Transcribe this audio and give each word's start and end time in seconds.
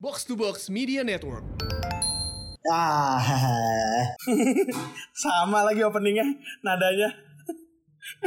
Box 0.00 0.24
to 0.24 0.32
Box 0.32 0.72
Media 0.72 1.04
Network. 1.04 1.44
Ah, 2.64 3.20
Sama 5.12 5.60
lagi 5.60 5.84
openingnya, 5.84 6.24
nadanya. 6.64 7.12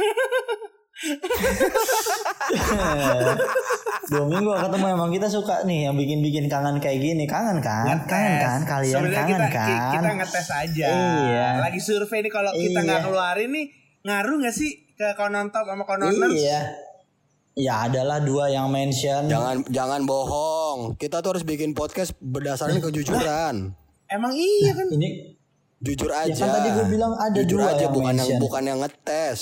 dua 4.04 4.24
minggu 4.30 4.46
gak 4.46 4.62
ketemu 4.70 4.86
emang 4.94 5.10
kita 5.10 5.26
suka 5.26 5.66
nih 5.66 5.90
yang 5.90 5.98
bikin-bikin 5.98 6.46
kangen 6.46 6.78
kayak 6.78 7.02
gini. 7.02 7.26
Kangen 7.26 7.58
kan? 7.58 7.84
Ngetes. 7.90 8.06
Kangen 8.06 8.34
kan? 8.38 8.60
Kalian 8.62 8.94
Sebenarnya 8.94 9.18
kangen 9.18 9.34
kita, 9.34 9.48
kan? 9.50 9.90
Kita 9.98 10.10
ngetes 10.14 10.48
aja. 10.54 10.86
Iya. 10.86 11.46
Lagi 11.58 11.80
survei 11.82 12.22
nih 12.22 12.30
kalau 12.30 12.54
kita 12.54 12.78
nggak 12.80 13.00
Iya. 13.02 13.06
keluarin 13.10 13.50
nih 13.50 13.66
ngaruh 14.04 14.36
nggak 14.38 14.54
sih 14.54 14.70
ke 14.94 15.18
konon 15.18 15.50
top 15.50 15.66
sama 15.66 15.82
kononers? 15.82 16.38
Iya. 16.38 16.60
Ya 17.54 17.86
adalah 17.86 18.18
dua 18.18 18.50
yang 18.50 18.66
mention. 18.66 19.26
Jangan 19.26 19.62
jangan 19.68 20.02
bohong. 20.02 20.98
Kita 20.98 21.22
tuh 21.22 21.32
harus 21.32 21.44
bikin 21.44 21.70
podcast 21.70 22.10
berdasarkan 22.18 22.82
kejujuran. 22.82 23.70
Emang 24.06 24.32
iya 24.34 24.74
kan? 24.74 24.90
Ini 24.90 25.38
Jujur 25.78 26.08
Ya 26.08 26.24
aja. 26.24 26.34
kan 26.40 26.50
tadi 26.50 26.68
gue 26.72 26.86
bilang 26.88 27.12
ada 27.12 27.36
Jujur 27.36 27.60
dua 27.60 27.70
aja 27.70 27.84
yang 27.84 27.92
bukan 27.92 28.10
yang 28.10 28.18
mention. 28.18 28.38
bukan 28.40 28.62
yang 28.64 28.78
ngetes. 28.80 29.40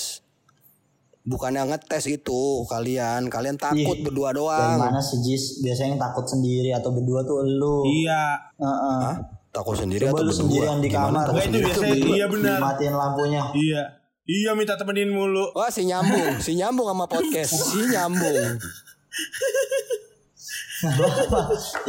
Bukan 1.23 1.51
yang 1.51 1.67
ngetes 1.67 2.03
itu 2.05 2.41
kalian. 2.67 3.21
Kalian 3.27 3.55
takut 3.55 3.95
Ih, 3.95 4.03
berdua 4.03 4.29
Dari 4.29 4.37
doang. 4.37 4.77
mana 4.77 4.99
sih 4.99 5.17
Jis? 5.17 5.63
Biasanya 5.63 5.95
yang 5.95 6.01
takut 6.03 6.25
sendiri 6.27 6.69
atau 6.69 6.91
berdua 6.91 7.23
tuh 7.23 7.41
elu. 7.41 7.77
Iya. 7.87 8.23
Heeh. 8.59 8.99
Hah? 9.01 9.15
Takut 9.49 9.73
sendiri 9.73 10.03
Coba 10.03 10.11
atau 10.11 10.21
lu 10.21 10.27
berdua? 10.27 10.39
sendirian 10.43 10.77
di 10.77 10.87
Gimana 10.87 11.07
kamar. 11.07 11.23
takut 11.23 11.33
Wah, 11.33 11.39
itu 11.39 11.47
sendiri 11.47 11.65
biasanya 11.65 11.95
iya 12.11 12.25
benar. 12.27 12.57
Dimatiin 12.59 12.93
lampunya. 12.93 13.41
Iya. 13.55 13.83
Iya 14.23 14.55
minta 14.55 14.79
temenin 14.79 15.11
mulu. 15.11 15.51
Wah 15.51 15.67
si 15.67 15.83
nyambung, 15.83 16.39
si 16.39 16.55
nyambung 16.55 16.87
sama 16.87 17.11
podcast, 17.11 17.51
si 17.51 17.79
nyambung. 17.91 18.55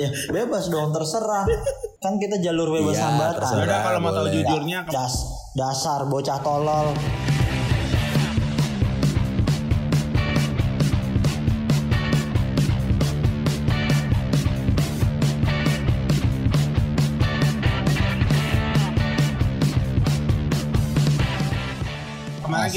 ya 0.02 0.09
bebas 0.34 0.66
dong 0.66 0.91
terserah. 0.91 1.47
Kan 2.02 2.19
kita 2.19 2.43
jalur 2.43 2.74
bebas 2.74 2.98
Iya, 2.98 3.07
hambatan. 3.07 3.55
Udah 3.62 3.79
kalau 3.87 3.98
mau 4.02 4.10
tahu 4.10 4.27
jujurnya 4.35 4.82
Das, 4.90 5.15
dasar 5.55 6.10
bocah 6.10 6.38
tolol. 6.43 6.90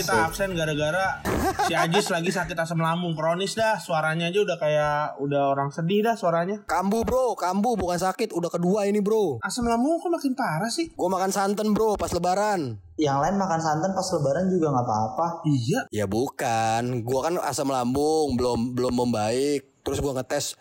Kita 0.08 0.24
absen 0.24 0.56
gara-gara 0.56 1.20
si 1.68 1.76
Ajis 1.76 2.08
lagi 2.08 2.32
sakit 2.32 2.56
asam 2.56 2.80
lambung 2.80 3.12
kronis 3.12 3.60
dah. 3.60 3.76
Suaranya 3.76 4.32
aja 4.32 4.40
udah 4.40 4.56
kayak 4.56 5.20
udah 5.20 5.52
orang 5.52 5.68
sedih 5.68 6.00
dah 6.00 6.16
suaranya. 6.16 6.64
Kambuh 6.64 7.04
bro, 7.04 7.36
kambuh 7.36 7.76
bukan 7.76 8.00
sakit, 8.00 8.32
udah 8.32 8.48
kedua 8.48 8.88
ini 8.88 9.04
bro. 9.04 9.44
Asam 9.44 9.68
lambung 9.68 10.00
kok 10.00 10.08
makin 10.08 10.32
parah 10.32 10.72
sih? 10.72 10.96
Gue 10.96 11.10
makan 11.12 11.36
santan 11.36 11.76
bro 11.76 12.00
pas 12.00 12.16
lebaran. 12.16 12.80
Yang 12.96 13.18
lain 13.20 13.36
makan 13.36 13.60
santan 13.60 13.92
pas 13.92 14.08
lebaran 14.16 14.48
juga 14.48 14.72
nggak 14.72 14.86
apa-apa. 14.88 15.28
Iya. 15.44 15.80
Ya 15.92 16.06
bukan, 16.08 17.04
gua 17.04 17.28
kan 17.28 17.36
asam 17.44 17.68
lambung 17.68 18.40
belum 18.40 18.80
belum 18.80 18.94
membaik. 18.96 19.84
Terus 19.84 20.00
gua 20.00 20.16
ngetes 20.16 20.56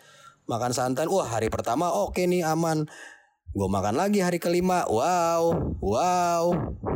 makan 0.45 0.75
santan, 0.75 1.07
wah 1.07 1.25
hari 1.25 1.47
pertama 1.47 1.87
oke 1.87 2.19
nih 2.19 2.43
aman. 2.43 2.85
Gua 3.57 3.65
makan 3.65 3.97
lagi 3.97 4.21
hari 4.21 4.37
kelima, 4.37 4.85
wow, 4.85 5.49
wow, 5.81 6.45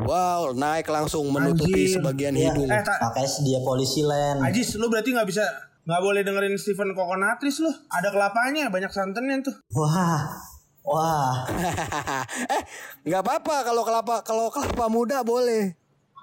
wow, 0.06 0.42
naik 0.54 0.86
langsung 0.94 1.26
menutupi 1.34 1.90
Anjir. 1.90 1.98
sebagian 1.98 2.38
Iya. 2.38 2.54
hidung. 2.54 2.70
Eh, 2.70 2.86
tak. 2.86 3.02
Makanya 3.02 3.42
dia 3.42 3.60
polisi 3.66 4.06
len. 4.06 4.38
Ajis, 4.46 4.78
lu 4.78 4.86
berarti 4.86 5.10
nggak 5.10 5.26
bisa 5.26 5.42
nggak 5.90 6.02
boleh 6.06 6.22
dengerin 6.22 6.54
Stephen 6.62 6.94
Kokonatris 6.94 7.66
lu. 7.66 7.74
Ada 7.90 8.14
kelapanya, 8.14 8.70
banyak 8.70 8.94
santannya 8.94 9.42
tuh. 9.42 9.58
Wah, 9.74 10.38
wah. 10.86 11.50
eh, 12.54 12.62
nggak 13.10 13.22
apa-apa 13.26 13.66
kalau 13.66 13.82
kelapa 13.82 14.16
kalau 14.22 14.54
kelapa 14.54 14.86
muda 14.86 15.26
boleh, 15.26 15.81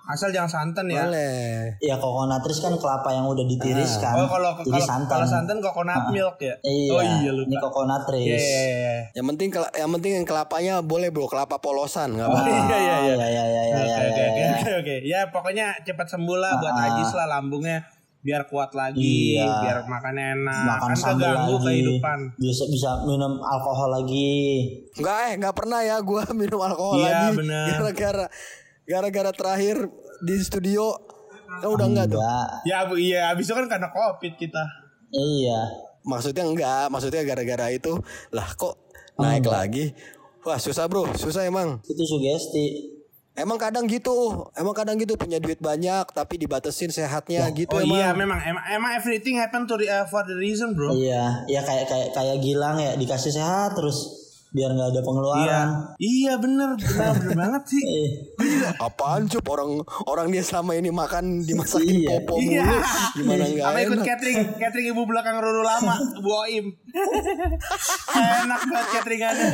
Asal 0.09 0.33
jangan 0.33 0.48
santan 0.48 0.89
ya. 0.89 1.05
boleh. 1.05 1.77
Ya 1.78 1.94
kokonatris 1.94 2.59
kan 2.59 2.72
kelapa 2.75 3.12
yang 3.12 3.28
udah 3.28 3.44
ditiris 3.44 3.93
kan. 3.99 4.16
Oh 4.16 4.25
kalau 4.25 4.56
Jadi 4.56 4.72
kalau 4.72 4.88
santan. 4.88 5.10
kalau 5.12 5.27
santan 5.28 5.56
coconut 5.60 6.09
milk 6.09 6.41
ya. 6.41 6.56
Iya, 6.59 6.91
oh 6.91 7.03
iya 7.03 7.28
ini 7.28 7.44
lupa. 7.47 7.60
kokonatris. 7.62 8.25
Iya 8.25 8.41
iya 8.41 8.65
iya. 8.72 8.94
Yang 9.12 9.27
penting 9.28 9.49
yang 9.75 9.91
penting 9.93 10.12
yang 10.15 10.25
kelapanya 10.25 10.75
boleh 10.81 11.09
bro, 11.09 11.27
kelapa 11.27 11.56
polosan 11.59 12.15
nggak 12.15 12.25
Oh, 12.25 12.33
apa-apa. 12.33 12.49
iya 12.49 12.77
iya 12.78 12.97
iya. 12.99 13.15
Iya, 13.15 13.27
iya, 13.28 13.44
iya, 13.44 13.44
iya, 13.44 13.77
Oke 13.77 13.84
iya, 13.84 13.99
oke 13.99 14.09
iya, 14.09 14.27
oke 14.27 14.41
iya. 14.65 14.77
oke. 14.81 14.97
Ya 15.05 15.21
pokoknya 15.28 15.66
cepat 15.83 16.06
sembuh 16.09 16.38
lah 16.38 16.53
buat 16.56 16.72
Ah. 16.72 16.87
Ajis 16.88 17.10
lah 17.12 17.27
lambungnya 17.28 17.84
biar 18.19 18.44
kuat 18.44 18.75
lagi, 18.75 19.37
Iya. 19.37 19.47
biar 19.62 19.78
makannya 19.84 20.25
enak. 20.37 20.65
Makan 20.66 20.91
kan 20.91 20.99
keganggu 21.15 21.54
lagi. 21.54 21.65
kehidupan. 21.65 22.19
Bisa 22.34 22.65
bisa 22.66 22.91
minum 23.04 23.38
alkohol 23.38 23.93
lagi. 23.93 24.66
Enggak 24.94 25.16
eh 25.22 25.33
nggak 25.37 25.54
pernah 25.54 25.81
ya 25.81 25.97
gua 26.00 26.27
minum 26.34 26.59
alkohol 26.59 26.99
Iya, 26.99 27.28
lagi 27.28 27.38
bener. 27.38 27.65
gara-gara 27.71 28.27
gara-gara 28.88 29.31
terakhir 29.31 29.84
di 30.19 30.34
studio 30.41 30.97
kan 31.60 31.69
udah 31.69 31.87
enggak 31.87 32.06
tuh. 32.09 32.21
Enggak. 32.21 32.49
Ya 32.65 32.78
bu 32.88 32.94
iya 32.97 33.28
abis 33.31 33.47
itu 33.47 33.54
kan 33.54 33.69
karena 33.69 33.88
covid 33.93 34.32
kita. 34.34 34.62
Iya. 35.12 35.60
Maksudnya 36.03 36.44
enggak, 36.49 36.88
maksudnya 36.88 37.21
gara-gara 37.22 37.69
itu 37.69 38.00
lah 38.32 38.48
kok 38.56 38.81
naik 39.21 39.44
Enggak. 39.44 39.53
lagi. 39.53 39.84
Wah, 40.41 40.56
susah 40.56 40.88
bro, 40.88 41.04
susah 41.12 41.44
emang. 41.44 41.84
Itu 41.84 42.00
sugesti. 42.00 42.97
Emang 43.38 43.54
kadang 43.54 43.87
gitu, 43.87 44.10
emang 44.59 44.75
kadang 44.75 44.98
gitu 44.98 45.15
punya 45.15 45.38
duit 45.38 45.62
banyak 45.62 46.10
tapi 46.10 46.43
dibatasin 46.43 46.91
sehatnya 46.91 47.47
gitu 47.54 47.71
Oh 47.71 47.78
emang. 47.78 47.94
iya 47.94 48.10
memang 48.10 48.43
emang 48.43 48.65
emang 48.66 48.91
everything 48.98 49.38
happen 49.38 49.62
to 49.62 49.78
the, 49.78 49.87
uh, 49.87 50.03
for 50.10 50.27
the 50.27 50.34
reason 50.34 50.75
bro. 50.75 50.91
Iya, 50.91 51.47
ya 51.47 51.62
kayak 51.62 51.87
kayak 51.87 52.09
kayak 52.19 52.37
Gilang 52.43 52.82
ya 52.82 52.98
dikasih 52.98 53.31
sehat 53.31 53.78
terus 53.78 54.18
biar 54.48 54.70
nggak 54.70 54.88
ada 54.88 54.94
Iya, 54.94 55.04
pengeluaran. 55.04 55.69
iya 55.98 56.32
bener, 56.36 56.69
bener, 56.72 57.12
bener 57.14 57.36
banget 57.36 57.62
sih. 57.69 57.82
Eh, 57.91 58.09
Apaan 58.78 59.26
cup 59.26 59.44
orang 59.47 59.70
orang 60.04 60.26
dia 60.28 60.41
selama 60.41 60.72
ini 60.72 60.88
makan 60.88 61.42
dimasakin 61.42 61.97
Iya. 61.98 62.09
popo 62.16 62.34
Iya. 62.36 62.62
mulu. 62.62 62.78
Gimana 63.14 63.44
enggak 63.47 63.66
Apa 63.66 63.78
ikut 63.78 63.92
enak? 63.94 64.06
catering, 64.06 64.38
catering 64.56 64.86
ibu 64.88 65.03
belakang 65.04 65.36
Ruru 65.36 65.62
lama, 65.62 65.94
Bu 66.19 66.31
Oim. 66.42 66.66
Enak 68.42 68.60
banget 68.64 68.88
cateringannya. 68.91 69.50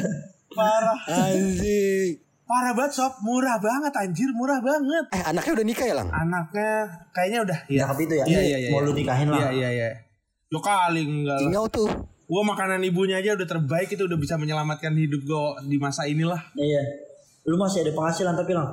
Parah. 0.51 0.99
Anjing. 1.27 2.11
Parah 2.45 2.73
banget 2.73 2.93
sob, 2.95 3.13
murah 3.21 3.57
banget 3.57 3.93
anjir, 3.97 4.29
murah 4.31 4.61
banget. 4.61 5.05
Eh, 5.11 5.23
anaknya 5.25 5.53
udah 5.55 5.67
nikah 5.67 5.87
ya, 5.87 5.95
Lang? 5.97 6.09
Anaknya 6.13 6.71
kayaknya 7.11 7.39
udah. 7.43 7.59
Iya. 7.67 7.81
Cakep 7.83 7.99
itu 8.01 8.15
ya. 8.15 8.25
Iya, 8.25 8.41
iya, 8.45 8.57
iya. 8.61 8.71
mau 8.71 8.81
lu 8.81 8.93
nikahin 8.93 9.27
lah. 9.27 9.39
Iya, 9.41 9.49
iya, 9.51 9.69
iya. 9.73 9.89
Lo 10.49 10.61
kali 10.61 11.03
enggak. 11.03 11.39
Tinggal 11.41 11.65
tuh. 11.67 11.89
Gua 12.25 12.43
makanan 12.43 12.81
ibunya 12.83 13.19
aja 13.19 13.33
udah 13.33 13.45
terbaik 13.45 13.89
itu 13.91 14.03
udah 14.03 14.17
bisa 14.17 14.35
menyelamatkan 14.35 14.93
hidup 14.93 15.23
gua 15.23 15.61
di 15.61 15.77
masa 15.77 16.05
inilah. 16.05 16.41
Iya. 16.55 16.81
Lu 17.45 17.55
masih 17.55 17.83
ada 17.83 17.93
penghasilan 17.93 18.33
tapi 18.33 18.53
lang. 18.53 18.69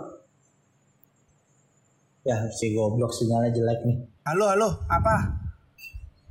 Ya 2.22 2.38
si 2.50 2.72
goblok 2.72 3.12
sinyalnya 3.12 3.51
jelek 3.51 3.79
nih. 3.84 3.97
Halo, 4.23 4.45
halo, 4.47 4.69
apa? 4.88 5.41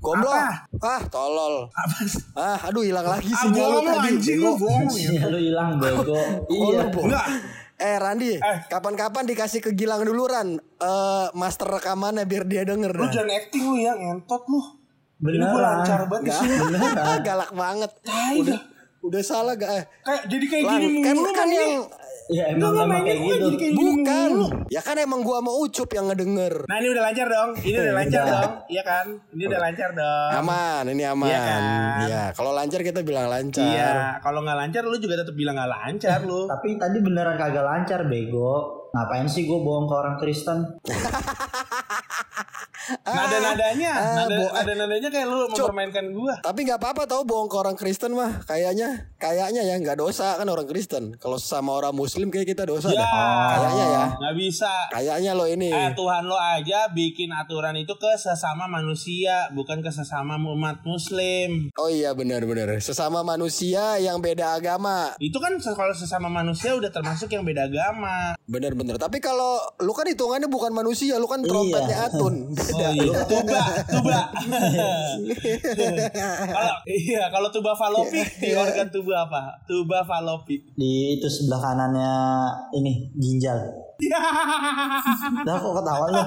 Goblok. 0.01 0.33
Apa? 0.33 0.57
Ah, 0.81 1.01
tolol. 1.05 1.69
Apa? 1.69 1.97
sih? 2.03 2.23
Ah, 2.33 2.57
aduh 2.63 2.81
hilang 2.81 3.05
lagi 3.05 3.29
Ah, 3.29 3.45
sinyal 3.45 3.69
lu 3.69 3.75
bohong 3.75 3.85
lu 3.85 3.91
tadi. 3.93 4.09
anjing 4.09 4.39
lu, 4.39 4.53
bohong 4.55 4.87
ya. 4.89 5.23
Lu 5.27 5.39
hilang 5.39 5.71
bego. 5.77 6.17
Oh, 6.49 6.71
iya. 6.71 6.89
Enggak. 6.89 7.27
Eh 7.77 7.97
Randi, 7.97 8.33
Eh. 8.35 8.59
kapan-kapan 8.67 9.25
dikasih 9.25 9.61
ke 9.63 9.73
Gilang 9.73 10.05
dulu 10.05 10.25
Ran 10.25 10.53
Eh, 10.57 11.27
Master 11.33 11.65
rekamannya 11.71 12.25
biar 12.25 12.45
dia 12.45 12.61
denger 12.63 12.93
Lu 12.93 13.03
dah. 13.03 13.11
jangan 13.11 13.33
acting 13.35 13.63
lu 13.63 13.77
ya, 13.77 13.93
ngentot 13.93 14.43
lu. 14.47 14.61
Ini 15.21 15.37
gua 15.37 15.53
Beneran. 15.53 15.61
lancar 15.77 16.01
banget 16.07 16.27
Gak, 16.27 16.41
sini. 16.41 17.21
galak 17.29 17.51
banget 17.53 17.91
Udah 18.35 18.49
dah. 18.51 18.61
udah 19.01 19.23
salah 19.23 19.53
gak 19.55 19.71
eh 19.71 19.85
Kayak 20.01 20.23
jadi 20.27 20.45
kayak 20.47 20.65
Lang, 20.67 20.81
gini 20.81 20.99
kan, 20.99 21.15
mulu 21.15 21.29
kan 21.31 21.37
mainnya. 21.43 21.61
yang 21.63 21.85
Ya 22.31 22.45
emang 22.49 22.73
mainnya 22.79 23.03
kayak 23.03 23.19
gitu. 23.21 23.47
kayak 23.53 23.75
Bukan 23.75 24.29
mulu. 24.31 24.47
Ya 24.69 24.81
kan 24.81 24.97
emang 24.97 25.21
gua 25.21 25.39
mau 25.39 25.57
Ucup 25.59 25.91
yang 25.91 26.07
ngedenger 26.07 26.55
Nah 26.65 26.77
ini 26.79 26.89
udah 26.89 27.03
lancar 27.03 27.27
dong, 27.27 27.51
ini 27.59 27.77
udah 27.77 27.95
lancar 27.95 28.23
Udah. 28.23 28.33
dong, 28.39 28.53
iya 28.67 28.83
kan? 28.83 29.07
Ini 29.29 29.43
udah 29.45 29.61
lancar 29.61 29.89
dong. 29.93 30.31
Aman 30.39 30.85
ini 30.87 31.03
aman 31.03 31.27
Iya 31.27 31.41
kan? 31.43 31.63
Iya 32.01 32.23
kalau 32.33 32.53
lancar 32.53 32.81
kita 32.81 33.01
bilang 33.03 33.27
lancar 33.27 33.61
Iya, 33.63 33.93
kalau 34.19 34.41
nggak 34.41 34.57
lancar 34.59 34.83
lu 34.83 34.97
juga 34.97 35.19
tetap 35.19 35.35
bilang 35.35 35.53
nggak 35.55 35.69
lancar 35.75 36.19
lu. 36.23 36.47
Tapi 36.47 36.69
tadi 36.77 36.99
beneran 36.99 37.35
kagak 37.35 37.61
lancar 37.63 38.01
bego. 38.07 38.53
Ngapain 38.91 39.23
sih 39.25 39.45
gue 39.45 39.55
bohong 39.57 39.85
ke 39.85 39.95
orang 39.97 40.17
Kristen? 40.17 40.59
Nada-nadanya, 43.07 43.93
ah, 43.93 44.15
nada, 44.25 44.37
bo- 44.37 44.53
nada-nadanya 44.57 45.09
kayak 45.13 45.27
lu 45.29 45.39
mempermainkan 45.53 46.07
gua. 46.17 46.35
Tapi 46.41 46.61
nggak 46.65 46.81
apa-apa 46.81 47.03
tau 47.05 47.23
bohong 47.23 47.49
ke 47.51 47.57
orang 47.57 47.77
Kristen 47.77 48.17
mah. 48.17 48.43
Kayaknya 48.49 49.11
Kayaknya 49.21 49.63
ya 49.69 49.77
nggak 49.77 50.01
dosa 50.01 50.41
kan 50.41 50.49
orang 50.49 50.65
Kristen. 50.65 51.13
Kalau 51.21 51.37
sama 51.37 51.77
orang 51.77 51.93
Muslim 51.93 52.33
kayak 52.33 52.57
kita 52.57 52.65
dosa 52.65 52.89
Ya, 52.89 53.05
dah. 53.05 53.49
Kayaknya 53.53 53.85
ya. 53.85 54.05
nggak 54.17 54.35
bisa. 54.41 54.73
Kayaknya 54.89 55.31
lo 55.37 55.45
ini. 55.45 55.69
Eh 55.69 55.93
Tuhan 55.93 56.25
lo 56.25 56.41
aja 56.41 56.89
bikin 56.89 57.29
aturan 57.29 57.77
itu 57.77 57.93
ke 58.01 58.17
sesama 58.17 58.65
manusia, 58.65 59.53
bukan 59.53 59.85
ke 59.85 59.93
sesama 59.93 60.41
umat 60.41 60.81
Muslim. 60.89 61.69
Oh 61.77 61.93
iya 61.93 62.17
benar-benar 62.17 62.81
Sesama 62.81 63.21
manusia 63.21 64.01
yang 64.01 64.25
beda 64.25 64.57
agama. 64.57 65.13
Itu 65.21 65.37
kan 65.37 65.61
kalau 65.61 65.93
sesama 65.93 66.33
manusia 66.33 66.73
udah 66.73 66.89
termasuk 66.89 67.29
yang 67.29 67.45
beda 67.45 67.69
agama. 67.69 68.33
Bener-bener 68.49 68.97
Tapi 68.97 69.21
kalau 69.21 69.61
lu 69.85 69.93
kan 69.93 70.09
hitungannya 70.09 70.51
bukan 70.51 70.73
manusia 70.75 71.21
Lu 71.21 71.31
kan 71.31 71.45
trompetnya 71.45 72.11
Atun 72.11 72.51
Beda 72.81 73.21
Oh 73.21 73.27
tuba, 73.29 73.61
tuba. 73.85 74.19
kalau 76.57 76.75
iya, 76.89 77.29
kalau 77.29 77.49
tuba 77.53 77.77
falopi 77.77 78.25
di 78.41 78.57
organ 78.57 78.89
tuba 78.89 79.29
apa? 79.29 79.43
Tuba 79.69 80.01
falopi. 80.09 80.57
Di 80.75 81.21
itu 81.21 81.29
sebelah 81.29 81.61
kanannya 81.61 82.13
ini 82.81 83.13
ginjal. 83.21 83.61
Lah 85.47 85.57
kok 85.61 85.73
ketawa 85.77 86.07
lu? 86.09 86.23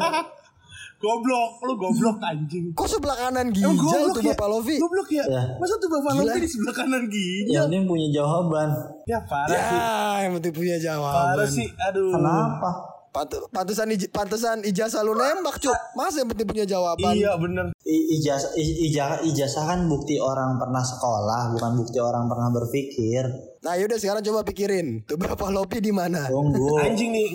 goblok, 1.04 1.60
lu 1.68 1.76
goblok 1.76 2.16
anjing. 2.24 2.72
Kok 2.72 2.88
sebelah 2.88 3.28
kanan 3.28 3.52
ginjal 3.52 3.76
goblok 3.76 4.16
tuh 4.16 4.24
ya? 4.24 4.32
Bapak 4.32 4.48
Lovi? 4.48 4.76
Goblok 4.80 5.10
ya? 5.12 5.26
Ya. 5.28 5.44
Masa 5.60 5.76
tuba 5.76 6.00
falopi 6.00 6.32
Gila. 6.32 6.40
di 6.40 6.48
sebelah 6.48 6.76
kanan 6.80 7.04
ginjal? 7.12 7.52
Yang 7.52 7.64
penting 7.68 7.84
punya 7.92 8.08
jawaban. 8.16 8.70
Ya 9.04 9.20
parah 9.28 9.52
sih. 9.52 9.76
Ya, 9.76 10.24
yang 10.24 10.32
penting 10.40 10.54
punya 10.56 10.76
Parah 10.80 10.86
jawaban. 10.88 11.48
sih. 11.52 11.68
Aduh. 11.92 12.16
Kenapa? 12.16 12.93
Pant- 13.14 13.46
Pantesan 13.48 13.86
ij- 13.88 14.10
pantesan 14.10 14.58
ijazah 14.64 15.00
lu 15.00 15.14
nembak, 15.14 15.62
Cuk. 15.62 15.78
Masa 15.94 16.20
yang 16.20 16.34
penting 16.34 16.50
punya 16.50 16.66
jawaban? 16.66 17.14
Iya 17.14 17.38
bener. 17.38 17.70
I- 17.80 18.18
ijazah 18.18 18.58
ijazah 18.58 19.22
ijazah 19.22 19.64
kan 19.64 19.86
bukti 19.86 20.18
orang 20.18 20.58
pernah 20.58 20.82
sekolah, 20.82 21.54
bukan 21.54 21.72
bukti 21.78 22.02
orang 22.02 22.26
pernah 22.26 22.50
berpikir. 22.50 23.22
Nah, 23.62 23.78
yaudah 23.78 23.96
sekarang 23.96 24.20
coba 24.20 24.42
pikirin. 24.44 25.06
Tuh 25.06 25.16
Bapak 25.16 25.48
Lopi 25.48 25.78
di 25.78 25.94
mana? 25.94 26.26
Tunggu. 26.26 26.74
Anjing 26.84 27.14
nih. 27.14 27.30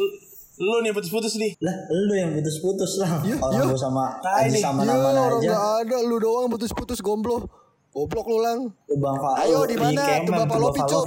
lu- 0.58 0.82
nih 0.82 0.90
putus-putus 0.90 1.38
nih. 1.38 1.54
Lah, 1.60 1.70
lu 1.88 2.12
yang 2.12 2.34
putus-putus 2.34 2.98
lah. 2.98 3.22
Orang 3.38 3.70
gua 3.70 3.78
sama 3.78 4.18
Tai 4.18 4.42
aja 4.42 4.50
nih. 4.50 4.58
sama 4.58 4.82
Ya, 4.82 4.90
nama 4.90 5.08
orang 5.08 5.38
aja. 5.38 5.46
nggak 5.46 5.64
ada, 5.80 5.96
lu 6.02 6.16
doang 6.18 6.50
putus-putus 6.50 6.98
gomblo. 6.98 7.46
Goblok 7.88 8.26
lu 8.26 8.42
lang. 8.42 8.66
Bang 8.92 9.16
Fa- 9.16 9.38
Ayo, 9.40 9.62
di 9.62 9.78
mana? 9.78 10.18
Tuh 10.20 10.34
Bapak 10.34 10.58
Lopi, 10.58 10.82
Cuk. 10.82 11.06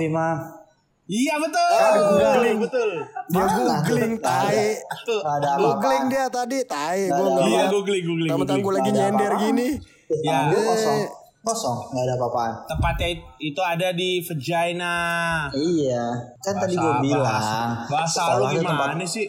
Iya 1.12 1.36
betul. 1.38 1.68
enggak. 1.68 1.92
Googling, 2.31 2.58
betul. 2.63 2.90
Dia 3.28 3.44
googling 3.44 4.13
Nggak 4.16 4.24
tai. 4.24 4.60
Nggak 4.80 5.36
ada 5.36 5.50
apa-apa. 5.52 5.60
Googling 5.60 6.04
dia 6.08 6.25
tadi, 6.31 6.58
tai. 6.63 7.00
Nggak 7.04 7.12
Gua 7.12 7.28
ada 7.28 7.31
nggak 7.36 7.48
Iya 7.52 7.63
googling, 7.68 8.04
googling. 8.08 8.30
Googling. 8.31 8.62
gue 8.62 8.74
lagi 8.74 8.90
Nggak 8.90 9.04
nyender 9.04 9.31
gini. 9.38 9.68
Ya. 10.24 10.38
Kosong. 10.48 11.00
Kosong, 11.42 11.78
nggak 11.90 12.04
ada 12.06 12.13
apa-apaan. 12.16 12.54
Tepatnya 12.63 13.08
it- 13.10 13.28
itu 13.42 13.58
ada 13.60 13.88
di 13.92 14.22
vagina. 14.22 14.96
Iya, 15.52 16.06
kan 16.38 16.54
tadi 16.56 16.78
gua 16.78 17.02
bilang. 17.02 17.90
bahasa- 17.90 18.38
lu 18.38 18.46
gimana 18.48 18.94
tempat- 18.94 19.10
sih? 19.10 19.25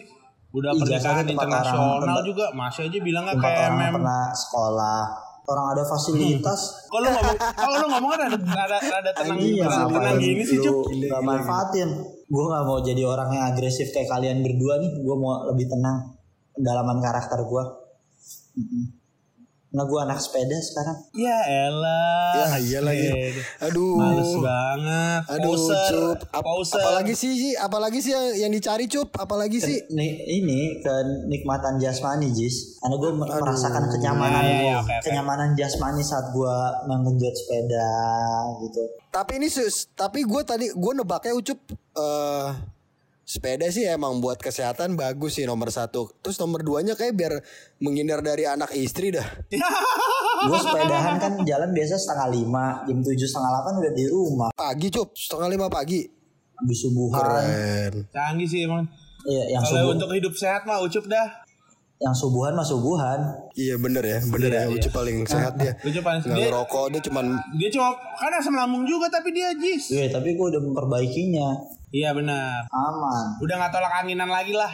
Udah 0.53 0.69
Ijazahnya 0.69 1.25
pernikahan 1.25 1.33
internasional 1.33 1.97
orang, 1.97 2.21
juga 2.21 2.45
masih 2.53 2.81
aja 2.85 2.99
bilangnya 3.01 3.33
tempat 3.33 3.49
kayak 3.49 3.69
mem. 3.73 3.93
pernah 3.97 4.23
sekolah. 4.29 5.01
Orang 5.43 5.75
ada 5.75 5.83
fasilitas. 5.83 6.59
Kalau 6.93 7.09
ngomong, 7.09 7.37
kalau 7.57 7.75
lu 7.83 7.87
ngomong 7.91 8.09
kan 8.15 8.19
ada 8.31 8.37
ada 8.39 8.77
ada 8.79 9.11
tenang 9.11 9.37
Iya, 9.43 9.65
tenang, 9.67 10.17
gini 10.21 10.43
sih, 10.45 10.61
Cuk. 10.61 10.87
nggak 10.87 11.19
manfaatin. 11.19 11.89
Gue 12.31 12.43
nggak 12.47 12.63
mau 12.63 12.79
jadi 12.79 13.03
orang 13.03 13.29
yang 13.35 13.45
agresif 13.51 13.91
kayak 13.91 14.07
kalian 14.07 14.39
berdua 14.39 14.79
nih. 14.79 14.91
Gue 15.03 15.15
mau 15.19 15.43
lebih 15.51 15.67
tenang. 15.67 16.15
Pendalaman 16.55 17.03
karakter 17.03 17.43
gue. 17.43 17.63
Nah 19.73 19.83
gue 19.83 19.99
anak 19.99 20.21
sepeda 20.21 20.53
sekarang. 20.55 20.97
Ya 21.17 21.33
elah. 21.65 22.29
Ya 22.31 22.45
iya 22.61 22.79
lagi. 22.79 23.09
Aduh. 23.59 23.97
Males 23.97 24.33
banget. 24.37 25.21
Aduh, 25.31 25.49
Poser. 25.49 25.81
Cup. 26.13 26.19
Ap- 26.29 26.45
Poser. 26.45 26.77
apalagi 26.77 27.13
sih, 27.13 27.33
apalagi 27.53 27.99
sih 27.99 28.13
yang, 28.13 28.25
yang 28.39 28.51
dicari, 28.53 28.85
Cup? 28.85 29.09
Apalagi 29.11 29.57
sih? 29.57 29.81
Nih 29.89 30.11
ini 30.31 30.77
kenikmatan 30.79 31.81
jasmani 31.81 32.29
Jis. 32.29 32.77
Karena 32.77 32.95
gue 32.95 33.11
merasakan 33.17 33.83
kenyamanan 33.89 34.43
Ya, 34.43 34.53
ya, 34.53 34.61
ya, 34.61 34.77
oke. 34.79 34.95
kenyamanan 35.01 35.49
jasmani 35.53 36.05
saat 36.05 36.29
gue 36.29 36.55
mengenjot 36.85 37.33
sepeda 37.33 37.89
gitu. 38.61 38.81
Tapi 39.09 39.31
ini 39.35 39.49
sus, 39.49 39.89
tapi 39.91 40.21
gue 40.21 40.41
tadi 40.43 40.69
gue 40.69 40.93
nebaknya 40.93 41.33
ucup 41.33 41.57
eh 41.93 42.49
sepeda 43.23 43.67
sih 43.67 43.83
emang 43.83 44.19
buat 44.19 44.37
kesehatan 44.37 44.93
bagus 44.93 45.35
sih 45.35 45.45
nomor 45.45 45.67
satu. 45.67 46.11
Terus 46.19 46.37
nomor 46.37 46.59
duanya 46.59 46.93
kayak 46.93 47.13
biar 47.13 47.33
menghindar 47.77 48.19
dari 48.19 48.43
anak 48.43 48.71
istri 48.73 49.09
dah. 49.09 49.23
Gue 50.43 50.59
sepedahan 50.59 51.15
kan 51.17 51.39
jalan 51.41 51.71
biasa 51.71 51.95
setengah 51.95 52.27
lima, 52.29 52.83
jam 52.83 52.99
tujuh 52.99 53.23
setengah 53.23 53.49
delapan 53.49 53.73
udah 53.79 53.93
di 53.93 54.05
rumah. 54.05 54.49
Pagi 54.51 54.87
cup, 54.89 55.15
setengah 55.15 55.47
lima 55.47 55.67
pagi. 55.67 56.03
Habis 56.53 56.77
subuhan. 56.81 57.15
Keren. 57.17 57.93
Canggih 58.11 58.45
sih 58.45 58.59
emang. 58.61 58.83
Iya, 59.23 59.55
yang 59.55 59.63
Kalau 59.63 59.79
subuh, 59.79 59.93
untuk 59.95 60.09
hidup 60.11 60.33
sehat 60.33 60.63
mah 60.63 60.79
ucup 60.79 61.07
dah. 61.07 61.27
yang 61.95 62.11
subuhan 62.11 62.51
mah 62.51 62.67
subuhan. 62.67 63.19
Iya 63.55 63.79
bener 63.79 64.03
ya, 64.03 64.19
bener 64.27 64.51
ya. 64.51 64.63
Ucup 64.67 64.91
paling 64.91 65.23
sehat 65.23 65.55
dia. 65.55 65.71
Ucup 65.79 66.03
paling 66.03 66.19
Nggak 66.19 66.35
dia- 66.35 66.47
ngerokok 66.51 66.85
dia 66.91 67.01
cuman 67.01 67.25
Dia 67.55 67.69
cuma 67.71 67.87
kan 67.95 68.31
asam 68.33 68.51
lambung 68.51 68.83
juga 68.83 69.07
tapi 69.07 69.31
dia 69.31 69.55
jis. 69.55 69.87
Iya, 69.87 70.11
tapi 70.11 70.35
gue 70.35 70.45
udah 70.45 70.59
memperbaikinya. 70.61 71.47
Iya 71.93 72.09
benar. 72.11 72.65
Aman. 72.67 73.37
Udah 73.37 73.55
nggak 73.55 73.71
tolak 73.71 73.93
anginan 74.01 74.25
lagi 74.25 74.49
lah. 74.51 74.69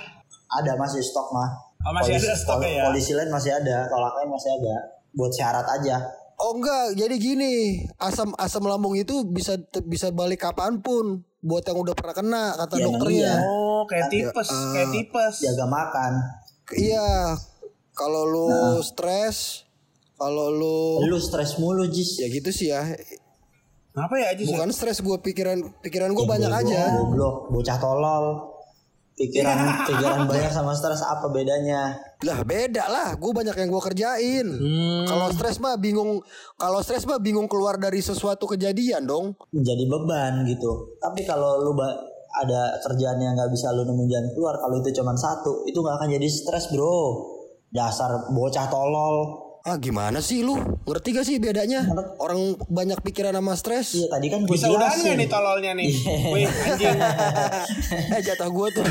Ada 0.49 0.73
masih 0.73 1.03
stok 1.03 1.29
mah. 1.29 1.51
Oh, 1.79 1.91
masih 1.91 2.15
ada 2.15 2.31
stoknya 2.33 2.63
pol- 2.65 2.75
ya? 2.75 2.83
Polisi 2.87 3.11
lain 3.11 3.27
masih 3.29 3.51
ada, 3.53 3.87
tolak 3.87 4.15
lain 4.15 4.29
masih 4.29 4.51
ada. 4.53 4.75
Buat 5.11 5.31
syarat 5.31 5.67
aja. 5.69 5.95
Oh 6.39 6.55
enggak, 6.55 6.95
jadi 6.95 7.15
gini, 7.15 7.53
asam 7.99 8.31
asam 8.33 8.63
lambung 8.63 8.95
itu 8.95 9.27
bisa 9.27 9.59
bisa 9.83 10.07
balik 10.09 10.39
kapan 10.41 10.79
pun. 10.79 11.19
Buat 11.39 11.67
yang 11.67 11.77
udah 11.77 11.91
pernah 11.91 12.11
kena 12.13 12.43
kata 12.55 12.75
Ya, 12.75 12.83
dokternya. 12.85 13.15
iya. 13.15 13.35
Oh, 13.41 13.83
kayak 13.83 14.07
tipes, 14.07 14.47
kayak 14.71 14.89
tipes. 14.89 15.35
Jaga 15.41 15.65
makan. 15.67 16.11
Iya, 16.69 17.35
kalau 17.91 18.23
lu 18.23 18.47
Nah. 18.47 18.79
stres, 18.79 19.67
kalau 20.15 20.47
lu 20.49 21.03
Lu 21.05 21.15
stres 21.15 21.55
mulu, 21.57 21.83
Jis. 21.85 22.15
Ya 22.17 22.27
gitu 22.27 22.47
sih 22.49 22.67
ya. 22.69 22.83
Apa 23.99 24.15
ya 24.15 24.29
Jis? 24.33 24.47
Bukan 24.47 24.69
stres 24.69 24.99
gue 24.99 25.17
pikiran 25.19 25.59
pikiran 25.79 26.09
gue 26.09 26.21
Ya, 26.21 26.29
banyak 26.29 26.51
aja. 26.55 26.81
Goblok, 26.95 27.35
bocah 27.49 27.77
tolol. 27.77 28.25
Pikiran 29.13 29.83
pikiran 29.83 30.23
banyak 30.25 30.47
sama 30.47 30.71
stres 30.71 31.03
apa 31.03 31.27
bedanya? 31.27 31.91
Lah 32.21 32.39
beda 32.41 32.87
lah, 32.87 33.09
gue 33.13 33.31
banyak 33.33 33.51
yang 33.53 33.67
gue 33.67 33.83
kerjain. 33.83 34.47
Hmm. 34.47 35.03
Kalau 35.03 35.27
stres 35.29 35.59
mah 35.59 35.75
bingung, 35.75 36.23
kalau 36.55 36.79
stres 36.79 37.03
mah 37.03 37.19
bingung 37.19 37.43
keluar 37.45 37.75
dari 37.75 37.99
sesuatu 37.99 38.47
kejadian 38.47 39.03
dong. 39.03 39.35
Menjadi 39.51 39.83
beban 39.85 40.47
gitu. 40.47 40.95
Tapi 40.97 41.23
kalau 41.23 41.59
lu 41.59 41.75
ba- 41.75 41.99
ada 42.31 42.77
kerjaan 42.79 43.17
yang 43.17 43.33
nggak 43.33 43.49
bisa 43.49 43.73
lu 43.73 43.83
nemuin 43.83 44.07
jalan 44.07 44.29
keluar, 44.31 44.55
kalau 44.55 44.77
itu 44.77 44.93
cuma 44.93 45.11
satu, 45.13 45.65
itu 45.65 45.75
nggak 45.75 45.97
akan 45.97 46.09
jadi 46.13 46.27
stres, 46.29 46.71
bro. 46.71 47.19
Dasar 47.67 48.31
bocah 48.31 48.69
tolol. 48.69 49.15
Ah 49.69 49.77
gimana 49.77 50.17
sih 50.17 50.41
lu? 50.41 50.57
Ngerti 50.81 51.13
gak 51.13 51.25
sih 51.29 51.37
bedanya? 51.37 51.85
Orang 52.17 52.57
banyak 52.73 53.05
pikiran 53.05 53.37
sama 53.37 53.53
stres. 53.53 53.93
Iya 53.93 54.09
tadi 54.09 54.25
kan 54.33 54.41
gue 54.41 54.57
Bisa 54.57 54.65
udahan 54.65 54.89
nggak 54.89 55.05
jelasin. 55.05 55.21
nih 55.21 55.29
tololnya 55.29 55.71
nih? 55.77 55.87
Iya. 55.93 56.15
Wih, 56.33 56.47
anjing. 56.49 56.97
eh 58.17 58.21
jatah 58.25 58.49
gue 58.49 58.67
tuh. 58.73 58.85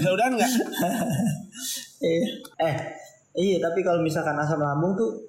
Bisa 0.00 0.08
udahan 0.08 0.32
nggak? 0.40 0.50
Eh, 2.00 2.22
eh, 2.64 2.74
iya 3.36 3.60
tapi 3.60 3.84
kalau 3.84 4.00
misalkan 4.00 4.32
asam 4.40 4.56
lambung 4.56 4.96
tuh 4.96 5.20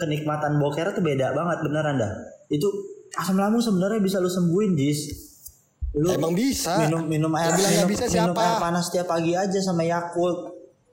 kenikmatan 0.00 0.56
boker 0.56 0.96
tuh 0.96 1.04
beda 1.04 1.36
banget 1.36 1.60
beneran 1.60 2.00
dah. 2.00 2.12
Itu 2.48 2.72
asam 3.20 3.36
lambung 3.36 3.60
sebenarnya 3.60 4.00
bisa 4.00 4.16
lu 4.16 4.32
sembuhin, 4.32 4.80
Jis. 4.80 5.00
Lu 5.92 6.08
Emang 6.08 6.32
bisa. 6.32 6.88
minum 6.88 7.04
minum 7.04 7.32
air 7.36 7.52
bilang 7.52 7.84
minum, 7.84 7.88
bisa 7.92 8.04
minum 8.08 8.32
siapa? 8.32 8.40
air 8.40 8.56
panas 8.62 8.88
tiap 8.88 9.12
pagi 9.12 9.36
aja 9.36 9.60
sama 9.60 9.84
Yakult. 9.84 10.49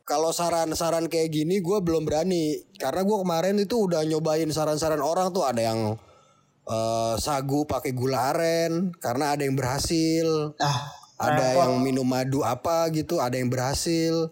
Kalau 0.08 0.32
saran-saran 0.32 1.06
kayak 1.06 1.30
gini 1.30 1.60
gue 1.60 1.78
belum 1.78 2.02
berani 2.02 2.56
karena 2.74 3.04
gue 3.04 3.18
kemarin 3.20 3.60
itu 3.60 3.76
udah 3.82 4.02
nyobain 4.02 4.48
saran-saran 4.48 5.04
orang 5.04 5.30
tuh 5.30 5.44
ada 5.44 5.60
yang 5.62 6.00
eh, 6.64 7.14
sagu 7.18 7.68
pakai 7.68 7.92
gula 7.92 8.32
aren 8.32 8.96
karena 8.96 9.36
ada 9.36 9.44
yang 9.44 9.54
berhasil. 9.54 10.56
Ah, 10.58 10.96
Ada 11.18 11.60
yang 11.60 11.82
minum 11.82 12.06
madu 12.06 12.40
apa 12.42 12.88
gitu, 12.90 13.18
ada 13.18 13.34
yang 13.34 13.50
berhasil. 13.50 14.30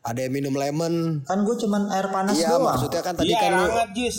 Ada 0.00 0.24
yang 0.24 0.32
minum 0.32 0.54
lemon. 0.54 1.20
kan 1.22 1.42
gue 1.42 1.56
cuman 1.58 1.90
air 1.90 2.08
panas 2.08 2.32
Iya 2.32 2.54
doang. 2.54 2.64
maksudnya 2.70 3.02
kan 3.02 3.12
tadi 3.12 3.28
Iya, 3.28 3.38
kan 3.38 3.50
lu. 3.52 3.66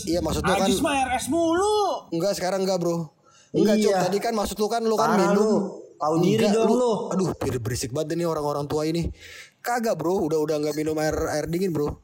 Iya 0.05 0.19
maksudnya 0.19 0.53
kan 0.53 0.67
Ajis 0.67 0.79
mah 0.79 0.93
RS 1.07 1.25
mulu. 1.27 1.79
enggak 2.11 2.33
sekarang 2.35 2.61
enggak 2.61 2.77
bro. 2.77 3.09
Enggak 3.49 3.75
Cuk. 3.79 3.89
Iya. 3.89 3.99
tadi 4.03 4.17
kan 4.19 4.33
maksud 4.35 4.57
lu 4.57 4.67
kan 4.67 4.83
lu 4.83 4.93
kan 4.93 5.09
Parah 5.09 5.21
minum. 5.25 5.39
lu. 5.39 5.51
Tahu 5.99 6.13
diri 6.19 6.39
Enggak, 6.41 6.55
dong 6.57 6.71
lu. 6.73 6.91
Aduh 7.09 7.29
ber- 7.33 7.59
berisik 7.61 7.91
banget 7.91 8.15
nih 8.15 8.23
orang-orang 8.23 8.65
tua 8.65 8.83
ini. 8.83 9.11
Kagak 9.59 9.93
bro, 9.93 10.15
udah 10.21 10.39
udah 10.39 10.55
enggak 10.57 10.73
minum 10.73 10.95
air 10.95 11.11
air 11.29 11.45
dingin 11.45 11.69
bro. 11.69 11.99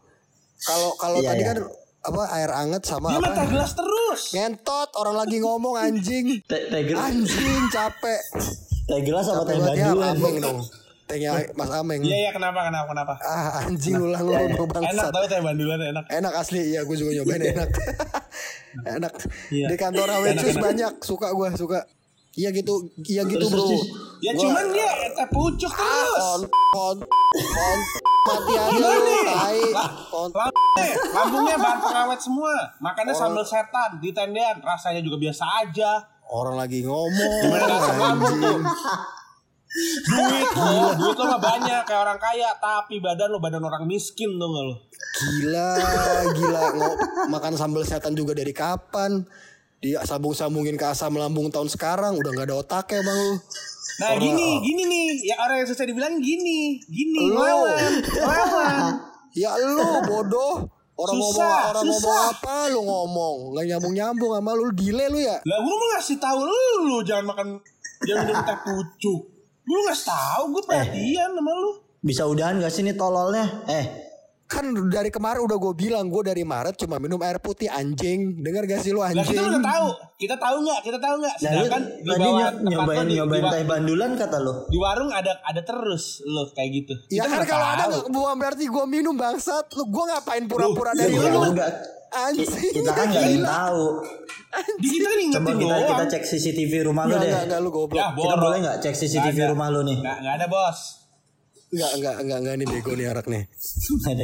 Kalau 0.58 0.94
kalau 0.96 1.18
Iya, 1.18 1.32
tadi 1.32 1.42
iya. 1.42 1.50
kan 1.50 1.58
apa 2.06 2.22
air 2.32 2.52
anget 2.54 2.84
sama 2.84 3.08
Dia 3.10 3.24
apa? 3.24 3.44
gelas 3.46 3.72
terus. 3.72 4.22
Ngentot 4.32 4.90
orang 4.94 5.16
lagi 5.18 5.38
ngomong 5.40 5.76
anjing. 5.76 6.26
Teh 6.46 6.68
teh 6.68 6.82
gelas, 6.86 7.02
Anjing 7.06 7.62
capek. 7.70 8.22
teh 8.86 9.00
gelas 9.02 9.26
apa 9.26 9.42
teh 9.44 9.56
Capek 9.56 9.96
banget 9.96 10.34
ya 10.34 10.42
dong. 10.44 10.60
Tehnya 11.06 11.38
Mas 11.54 11.70
Ameng. 11.70 12.02
Iya, 12.02 12.18
iya, 12.20 12.32
kenapa, 12.32 12.66
kenapa, 12.66 12.90
kenapa? 12.90 13.14
Ah 13.22 13.62
anjing 13.62 13.94
ulang 13.96 14.22
lu 14.22 14.34
Iya, 14.34 14.50
lu 14.50 14.58
Enak 14.58 14.74
bangsat. 14.74 15.10
tau 15.14 15.24
teh 15.24 15.38
bandulan 15.40 15.78
enak. 15.80 16.06
Enak 16.10 16.34
asli 16.36 16.62
ya 16.68 16.82
gue 16.82 16.96
juga 16.96 17.12
nyobain 17.14 17.44
enak. 17.46 17.70
enak. 18.98 19.14
Iya. 19.48 19.68
Di 19.70 19.76
kantor 19.76 20.08
Awecus 20.12 20.58
banyak 20.58 20.94
suka 21.00 21.30
gue 21.30 21.50
suka. 21.56 21.80
Iya 22.36 22.50
gitu, 22.52 22.74
iya 23.02 23.24
gitu 23.24 23.48
bro. 23.48 23.64
Ya 24.20 24.32
Gua- 24.32 24.42
cuman 24.44 24.66
dia 24.70 24.92
teh 25.10 25.28
pucuk 25.30 25.72
Ah, 25.72 25.80
terus. 25.80 26.20
kon 26.20 26.42
kon 26.74 26.98
kon 27.32 27.80
mati 28.26 28.54
aja 28.54 28.88
lu, 28.92 29.16
tai. 29.24 29.60
Kon 30.10 30.30
Eh, 30.76 30.92
lambungnya 31.10 31.56
bahan 31.56 31.80
pengawet 31.80 32.20
semua. 32.20 32.52
Makannya 32.78 33.16
sambal 33.16 33.40
setan 33.42 33.96
di 33.98 34.12
tendean. 34.12 34.60
Rasanya 34.60 35.00
juga 35.00 35.16
biasa 35.18 35.44
aja. 35.62 35.92
orang 36.26 36.58
lagi 36.58 36.82
ngomong. 36.82 37.34
Gimana 37.40 37.66
asam 37.72 37.96
lambung 37.96 38.36
tuh? 38.36 38.58
Duit 40.06 40.50
lo, 40.50 40.74
duit 40.96 41.16
lo 41.16 41.26
mah 41.28 41.38
banyak 41.38 41.82
kayak 41.84 42.02
orang 42.02 42.18
kaya, 42.18 42.50
tapi 42.58 42.98
badan 42.98 43.30
lo 43.30 43.38
badan 43.38 43.62
orang 43.62 43.84
miskin 43.84 44.34
gak 44.34 44.50
lo? 44.50 44.82
Gila, 45.14 45.70
gila. 46.34 46.62
Ngo- 46.74 46.98
makan 47.30 47.54
sambal 47.54 47.84
setan 47.84 48.12
juga 48.12 48.32
dari 48.32 48.52
kapan? 48.52 49.22
Dia 49.86 50.02
sambung-sambungin 50.02 50.82
ke 50.82 50.86
asam 50.90 51.14
lambung 51.14 51.54
tahun 51.54 51.70
sekarang 51.70 52.18
udah 52.18 52.32
nggak 52.34 52.50
ada 52.50 52.58
otaknya 52.58 53.06
bang 53.06 53.20
lu. 53.22 53.34
Nah 53.96 54.12
gini, 54.18 54.50
gini 54.66 54.84
nih, 54.90 55.06
ya 55.30 55.36
orang 55.38 55.62
yang 55.62 55.70
susah 55.70 55.86
dibilang 55.86 56.18
gini, 56.18 56.82
gini, 56.90 57.30
Lo. 57.30 57.38
lawan, 57.38 57.94
lawan. 58.18 58.76
Ya 59.36 59.52
lu 59.62 59.78
bodoh. 60.08 60.64
Orang 60.96 61.20
Susah, 61.20 61.44
ngomong 61.44 61.70
orang 61.76 61.86
ngomong 61.92 62.00
susah. 62.00 62.32
apa 62.32 62.56
lu 62.72 62.80
ngomong 62.88 63.36
nggak 63.52 63.66
nyambung 63.68 63.94
nyambung 64.00 64.32
sama 64.32 64.52
lu 64.56 64.64
Lu 64.64 64.74
gile 64.80 65.06
lu 65.12 65.20
ya. 65.20 65.44
Lah 65.44 65.58
gue 65.60 65.76
mau 65.76 65.88
ngasih 65.92 66.18
tahu 66.24 66.40
lu 66.48 67.04
jangan 67.04 67.26
makan 67.36 67.48
jangan 68.08 68.32
minum 68.32 68.42
teh 68.48 68.58
pucuk. 68.64 69.22
Gue 69.68 69.80
ngasih 69.92 70.08
tahu, 70.08 70.44
gue 70.56 70.64
perhatian 70.64 71.30
sama 71.36 71.52
lu. 71.52 71.72
Bisa 72.00 72.24
udahan 72.24 72.64
gak 72.64 72.72
sih 72.72 72.88
nih 72.88 72.96
tololnya? 72.96 73.44
Eh, 73.68 74.05
Kan 74.46 74.62
dari 74.88 75.10
kemarin 75.10 75.42
udah 75.42 75.58
gue 75.58 75.74
bilang 75.76 76.06
gue 76.06 76.22
dari 76.22 76.42
Maret 76.42 76.78
cuma 76.78 76.96
minum 76.96 77.18
air 77.20 77.38
putih 77.38 77.66
anjing. 77.68 78.38
Dengar 78.38 78.64
gak 78.64 78.78
sih 78.80 78.90
lu 78.90 79.02
anjing? 79.02 79.26
kita 79.26 79.42
udah 79.44 79.58
tahu, 79.60 79.88
kita 80.16 80.36
tahu 80.38 80.58
nggak? 80.62 80.80
Kita 80.82 80.98
tahu 80.98 81.16
nggak? 81.18 81.36
nah 81.36 81.50
Sedangkan 81.52 81.82
di 81.82 82.06
tadi 82.06 82.22
bawah 82.22 82.30
ny- 82.30 82.46
tempat 82.46 82.62
nyobain 82.64 83.04
di, 83.04 83.16
nyobain 83.16 83.44
teh 83.50 83.64
bandulan 83.66 84.12
kata 84.14 84.38
lo. 84.38 84.54
di 84.68 84.78
warung 84.78 85.10
ada 85.10 85.34
ada 85.42 85.62
terus 85.62 86.04
lo 86.24 86.46
kayak 86.52 86.70
gitu. 86.72 86.94
Ya 87.10 87.26
Kita 87.26 87.26
kan 87.26 87.36
nggak 87.36 87.50
kalau 87.50 87.68
ada 87.68 87.78
tahu. 87.80 87.90
nggak 87.92 88.06
bukan 88.12 88.36
berarti 88.38 88.64
gue 88.68 88.86
minum 88.86 89.16
bangsat. 89.16 89.66
Lu 89.72 89.84
gue 89.84 90.04
ngapain 90.06 90.44
pura-pura 90.46 90.92
Lu, 90.92 91.00
dari 91.00 91.14
Ya, 91.16 91.26
lu? 91.28 91.42
enggak. 91.44 91.72
Anjing. 92.16 92.48
Kita 92.72 92.92
kan 92.92 93.06
gak 93.08 93.18
ada 93.18 93.28
yang 93.28 93.44
tahu. 93.44 93.84
Di 94.78 94.88
kita 94.88 95.04
kan 95.04 95.18
Coba 95.18 95.20
ingetin 95.20 95.56
kita 95.58 95.76
kita 95.84 96.04
cek 96.08 96.24
CCTV 96.24 96.74
rumah 96.86 97.04
lu 97.04 97.12
deh. 97.14 97.28
enggak, 97.28 97.44
enggak 97.44 97.60
lu 97.60 97.70
goblok. 97.70 97.98
Ya, 97.98 98.08
Kita 98.14 98.36
boleh 98.38 98.58
nggak 98.62 98.78
cek 98.80 98.94
CCTV 98.96 99.36
Nggak 99.36 99.52
rumah 99.52 99.68
lu 99.68 99.82
nih? 99.82 99.98
Nggak, 100.00 100.18
nggak 100.22 100.36
ada 100.38 100.48
bos. 100.48 100.80
Enggak, 101.76 101.92
enggak, 101.94 102.16
enggak, 102.24 102.40
enggak 102.40 102.56
nih 102.56 102.68
bego 102.70 102.92
nih 102.94 103.08
arak 103.12 103.26
nih. 103.28 103.44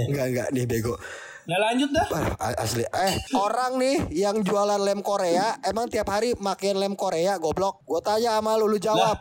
Enggak, 0.07 0.25
enggak 0.25 0.47
nih 0.49 0.65
bego. 0.65 0.93
Nggak 1.41 1.59
lanjut 1.59 1.89
dah. 1.91 2.07
Ah, 2.37 2.53
asli. 2.55 2.83
Eh, 2.85 3.13
orang 3.33 3.75
nih 3.75 3.97
yang 4.13 4.39
jualan 4.39 4.79
lem 4.79 5.01
Korea, 5.01 5.59
emang 5.61 5.91
tiap 5.91 6.07
hari 6.07 6.31
makin 6.37 6.77
lem 6.77 6.95
Korea, 6.95 7.35
goblok. 7.35 7.83
Gue 7.83 7.99
tanya 7.99 8.39
sama 8.39 8.55
lu, 8.55 8.65
lu 8.65 8.77
jawab. 8.77 9.19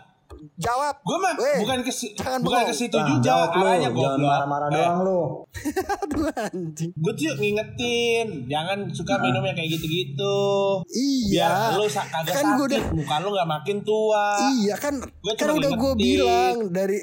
Jawab. 0.57 1.03
Gue 1.03 1.19
mah 1.19 1.35
bukan 1.37 1.79
ke 1.83 1.93
jangan 2.15 2.41
bukan 2.41 2.63
ke 2.63 2.73
situ 2.73 2.95
Nah, 2.95 3.05
juga 3.05 3.21
jawab 3.21 3.51
lu, 3.51 3.65
jangan 3.67 4.21
marah-marah 4.21 4.69
Eh, 4.69 4.73
doang 4.73 4.99
lu. 5.03 5.21
Aduh 6.01 6.25
anjing. 6.31 6.91
Gue 6.95 7.13
tuh 7.13 7.35
ngingetin, 7.35 8.27
jangan 8.47 8.79
suka 8.89 9.19
minum 9.19 9.43
yang 9.43 9.53
kayak 9.53 9.71
gitu-gitu. 9.75 10.39
Iya. 10.89 11.51
Biar 11.51 11.77
lu 11.77 11.85
kagak 11.89 12.23
Kan 12.31 12.45
gua 12.47 12.57
sakit, 12.57 12.67
udah- 12.69 12.85
muka 12.95 13.17
lu 13.19 13.29
gak 13.35 13.49
makin 13.51 13.77
tua. 13.83 14.27
Iya 14.55 14.75
kan, 14.77 14.95
Gua 15.03 15.33
kan 15.35 15.49
udah 15.51 15.71
gue 15.73 15.93
bilang 15.99 16.57
dari 16.71 16.99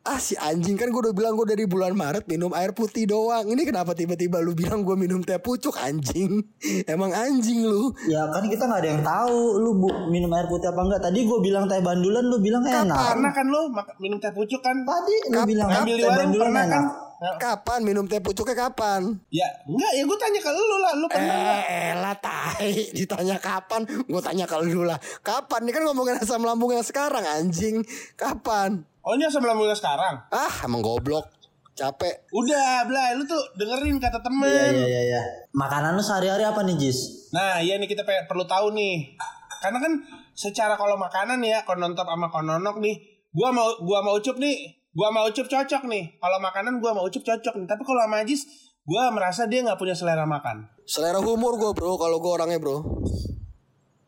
ah 0.00 0.16
si 0.16 0.32
anjing 0.34 0.74
kan 0.74 0.88
gue 0.88 0.96
udah 0.98 1.12
bilang 1.12 1.36
gue 1.36 1.44
dari 1.44 1.68
bulan 1.68 1.92
Maret 1.92 2.24
minum 2.24 2.50
air 2.50 2.72
putih 2.72 3.04
doang. 3.04 3.44
Ini 3.44 3.62
kenapa 3.62 3.92
tiba-tiba 3.92 4.40
lu 4.40 4.56
bilang 4.56 4.80
gue 4.80 4.96
minum 4.96 5.20
teh 5.20 5.36
pucuk 5.36 5.76
anjing? 5.76 6.40
Emang 6.88 7.12
anjing 7.12 7.62
lu? 7.62 7.92
Ya 8.08 8.24
kan 8.28 8.48
kita 8.48 8.64
nggak 8.64 8.80
ada 8.80 8.88
yang 8.88 9.02
tahu 9.04 9.60
lu 9.60 9.76
bu, 9.76 9.88
minum 10.08 10.32
air 10.32 10.48
putih 10.48 10.72
apa 10.72 10.80
enggak. 10.80 11.00
Tadi 11.04 11.20
gue 11.20 11.38
bilang 11.40 11.68
teh 11.68 11.78
bandulan 11.78 12.24
lu 12.24 12.40
bilang 12.40 12.64
enak. 12.64 12.96
Pernah 12.96 13.32
kan 13.36 13.46
lu 13.46 13.60
minum 14.00 14.16
teh 14.16 14.32
pucuk 14.32 14.60
kan? 14.60 14.76
Tadi 14.82 15.14
lu 15.28 15.36
Kap- 15.36 15.48
bilang 15.48 15.68
Ngambil 15.68 15.94
di 15.94 16.00
teh 16.00 16.08
warung 16.08 16.20
bandulan 16.24 16.46
pernah 16.48 16.64
kan? 16.64 16.72
enak. 16.72 17.08
Nah, 17.20 17.36
Kapan 17.36 17.80
minum 17.84 18.04
teh 18.08 18.16
pucuknya 18.16 18.56
kapan? 18.56 19.20
Ya 19.28 19.44
enggak 19.68 19.92
ya 19.92 20.02
gue 20.08 20.16
tanya 20.16 20.40
ke 20.40 20.50
lu 20.50 20.76
lah, 20.80 20.92
lu 20.96 21.04
pernah? 21.04 21.60
Eh 21.68 21.92
lah 21.92 22.16
tai 22.16 22.72
Ditanya 22.96 23.36
kapan 23.36 23.84
Gue 24.08 24.24
tanya 24.24 24.48
ke 24.48 24.56
lu 24.64 24.88
lah 24.88 24.96
Kapan 25.20 25.68
Ini 25.68 25.72
kan 25.76 25.84
ngomongin 25.84 26.16
asam 26.16 26.40
lambung 26.40 26.72
yang 26.72 26.80
sekarang 26.80 27.20
anjing 27.20 27.84
Kapan 28.16 28.88
Oh 29.00 29.16
ini 29.16 29.24
asam 29.24 29.40
lambungnya 29.40 29.72
sekarang? 29.72 30.28
Ah 30.28 30.52
emang 30.64 30.84
goblok 30.84 31.24
Capek 31.72 32.28
Udah, 32.36 32.84
Blay, 32.84 33.16
lu 33.16 33.24
tuh 33.24 33.40
dengerin 33.56 33.96
kata 33.96 34.20
temen. 34.20 34.44
Iya 34.44 34.68
iya 34.68 34.84
iya 34.84 35.02
iya. 35.16 35.20
Makanan 35.56 35.96
lu 35.96 36.02
sehari-hari 36.04 36.44
apa 36.44 36.60
nih 36.60 36.76
Jis? 36.76 37.32
Nah, 37.32 37.56
iya 37.64 37.80
nih 37.80 37.88
kita 37.88 38.04
pe- 38.04 38.28
perlu 38.28 38.44
tahu 38.44 38.76
nih. 38.76 39.16
Karena 39.64 39.80
kan 39.80 39.92
secara 40.36 40.76
kalau 40.76 41.00
makanan 41.00 41.40
ya, 41.40 41.64
konontop 41.64 42.04
sama 42.04 42.28
kononok 42.28 42.84
nih, 42.84 43.00
gua 43.32 43.48
mau 43.48 43.72
gua 43.80 44.04
mau 44.04 44.12
ucup 44.12 44.36
nih, 44.36 44.60
gua 44.92 45.08
mau 45.08 45.24
ucup 45.24 45.48
cocok 45.48 45.88
nih. 45.88 46.20
Kalau 46.20 46.36
makanan 46.36 46.84
gua 46.84 46.92
mau 46.92 47.08
ucup 47.08 47.24
cocok 47.24 47.54
nih. 47.56 47.64
Tapi 47.64 47.80
kalau 47.80 48.00
sama 48.04 48.20
Ajis, 48.20 48.44
gua 48.84 49.08
merasa 49.08 49.48
dia 49.48 49.64
nggak 49.64 49.80
punya 49.80 49.96
selera 49.96 50.28
makan. 50.28 50.68
Selera 50.84 51.22
humor 51.22 51.54
gue 51.56 51.70
bro 51.70 51.94
Kalau 51.94 52.18
gue 52.18 52.32
orangnya 52.34 52.58
bro 52.58 52.82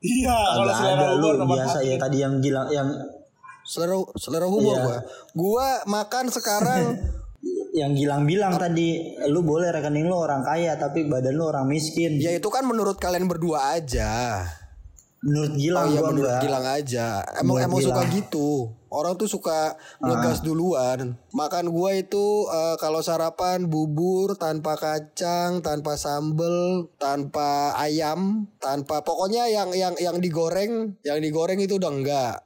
Iya, 0.03 0.35
kalau 0.35 0.73
selera 0.75 0.99
ada 0.99 1.07
lu 1.15 1.39
humor 1.39 1.55
biasa 1.55 1.79
ya 1.87 1.95
tadi 1.95 2.19
yang 2.19 2.43
bilang 2.43 2.67
yang 2.69 2.91
Selera 3.63 3.97
selera 4.19 4.47
humor 4.51 4.75
Iya. 4.75 4.85
gue 4.85 4.99
Gue 5.39 5.69
makan 5.87 6.29
sekarang 6.29 6.83
yang 7.73 7.97
Gilang 7.97 8.29
bilang 8.29 8.61
tadi 8.61 9.17
lu 9.33 9.41
boleh 9.41 9.73
rekening 9.73 10.05
lu 10.05 10.17
orang 10.21 10.45
kaya 10.45 10.77
tapi 10.77 11.09
badan 11.09 11.33
lu 11.41 11.49
orang 11.49 11.65
miskin. 11.65 12.21
Ya 12.21 12.37
itu 12.37 12.49
kan 12.53 12.69
menurut 12.69 13.01
kalian 13.01 13.25
berdua 13.25 13.73
aja. 13.73 14.45
Menurut 15.23 15.55
Oh 15.55 15.57
Gilang 15.57 15.87
iya 15.89 16.01
gua 16.03 16.09
menurut 16.11 16.29
enggak. 16.29 16.43
Gilang 16.45 16.67
aja. 16.67 17.07
Emang 17.39 17.57
Menurut 17.57 17.67
emang 17.71 17.81
suka 17.81 18.03
gitu. 18.13 18.49
Orang 18.93 19.15
tuh 19.17 19.31
suka 19.31 19.79
ngegas 20.05 20.45
duluan. 20.45 21.17
Makan 21.33 21.73
gua 21.73 21.97
itu 21.97 22.45
eh, 22.53 22.77
Kalau 22.77 23.01
sarapan 23.01 23.65
bubur 23.65 24.37
Tanpa 24.37 24.77
kacang 24.77 25.65
Tanpa 25.65 25.97
sambel 25.97 26.93
Tanpa 27.01 27.73
ayam 27.81 28.53
Tanpa 28.61 29.01
Pokoknya 29.01 29.49
yang 29.49 29.73
yang 29.73 29.97
yang 29.97 30.21
digoreng 30.21 31.01
Yang 31.09 31.19
digoreng 31.25 31.57
itu 31.65 31.81
udah 31.81 31.89
enggak 31.89 32.37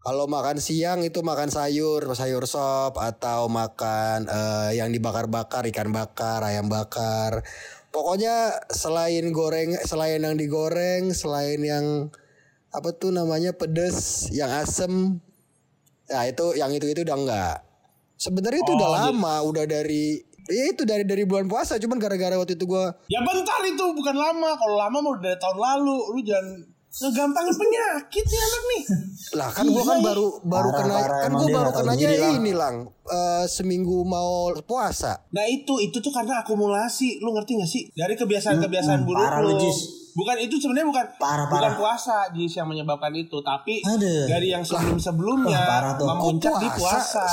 kalau 0.00 0.24
makan 0.24 0.56
siang 0.56 1.00
itu 1.00 1.20
makan 1.20 1.48
sayur, 1.48 2.00
sayur 2.10 2.44
sop 2.44 2.96
atau 2.96 3.46
makan 3.46 4.24
eh, 4.24 4.70
yang 4.74 4.88
dibakar-bakar, 4.88 5.68
ikan 5.68 5.92
bakar, 5.92 6.40
ayam 6.40 6.66
bakar. 6.66 7.44
Pokoknya 7.90 8.64
selain 8.68 9.28
goreng, 9.30 9.76
selain 9.76 10.22
yang 10.22 10.38
digoreng, 10.38 11.10
selain 11.10 11.60
yang 11.60 11.86
apa 12.70 12.94
tuh 12.94 13.10
namanya 13.10 13.50
pedes, 13.50 14.30
yang 14.30 14.48
asem, 14.48 15.18
ya 16.06 16.22
itu 16.24 16.54
yang 16.54 16.70
itu 16.70 16.86
itu 16.86 17.02
udah 17.02 17.18
enggak. 17.18 17.56
Sebenarnya 18.14 18.62
itu 18.62 18.72
Oh, 18.72 18.78
udah 18.78 18.88
jadi- 18.88 19.00
lama, 19.10 19.34
udah 19.42 19.64
dari 19.66 20.04
ya 20.46 20.64
itu 20.70 20.82
dari 20.82 21.02
dari 21.02 21.26
bulan 21.26 21.44
puasa, 21.44 21.76
cuman 21.76 21.98
gara-gara 21.98 22.34
waktu 22.34 22.54
itu 22.54 22.64
gua 22.64 22.94
Ya 23.06 23.20
bentar 23.20 23.60
itu 23.62 23.84
bukan 23.90 24.16
lama. 24.16 24.54
Kalau 24.54 24.76
lama 24.78 24.98
mau 25.00 25.14
dari 25.18 25.36
tahun 25.36 25.58
lalu. 25.58 25.96
Lu 26.14 26.20
jangan 26.22 26.46
ngegampangin 26.92 27.54
penyakit 27.54 28.24
nih 28.24 28.40
anak 28.40 28.62
nih. 28.66 28.82
lah 29.32 29.48
kan 29.48 29.62
gua 29.64 29.84
kan 29.84 29.98
baru 30.00 30.26
baru 30.42 30.68
Parah, 30.68 30.78
kena 30.80 30.94
parah, 30.96 31.18
kan 31.20 31.30
dia 31.36 31.48
baru 31.52 31.70
kenanya 31.72 32.08
ini 32.32 32.52
lang 32.52 32.74
eh, 33.04 33.44
seminggu 33.46 34.02
mau 34.02 34.30
puasa. 34.60 35.22
Nah 35.30 35.44
itu 35.44 35.78
itu 35.78 35.96
tuh 35.96 36.10
karena 36.10 36.40
akumulasi, 36.40 37.18
lu 37.18 37.30
ngerti 37.32 37.52
gak 37.56 37.68
sih? 37.68 37.82
Dari 37.92 38.14
kebiasaan-kebiasaan 38.14 39.00
Hmm, 39.00 39.08
buruk 39.08 39.22
parah 39.22 39.38
lu. 39.40 39.54
Jis. 39.56 39.78
Bukan 40.10 40.34
itu 40.36 40.58
sebenarnya 40.58 40.88
bukan 40.88 41.06
Parah, 41.16 41.46
bukan 41.46 41.62
parah. 41.62 41.78
puasa 41.78 42.16
Jis 42.30 42.50
yang 42.52 42.66
menyebabkan 42.66 43.14
itu, 43.14 43.38
tapi 43.40 43.78
Aduh. 43.80 44.26
dari 44.26 44.50
yang 44.50 44.66
sebelum-sebelumnya 44.66 45.62
memuncak 45.96 46.58
di 46.58 46.68
puasa? 46.72 46.98
puasa. 47.22 47.26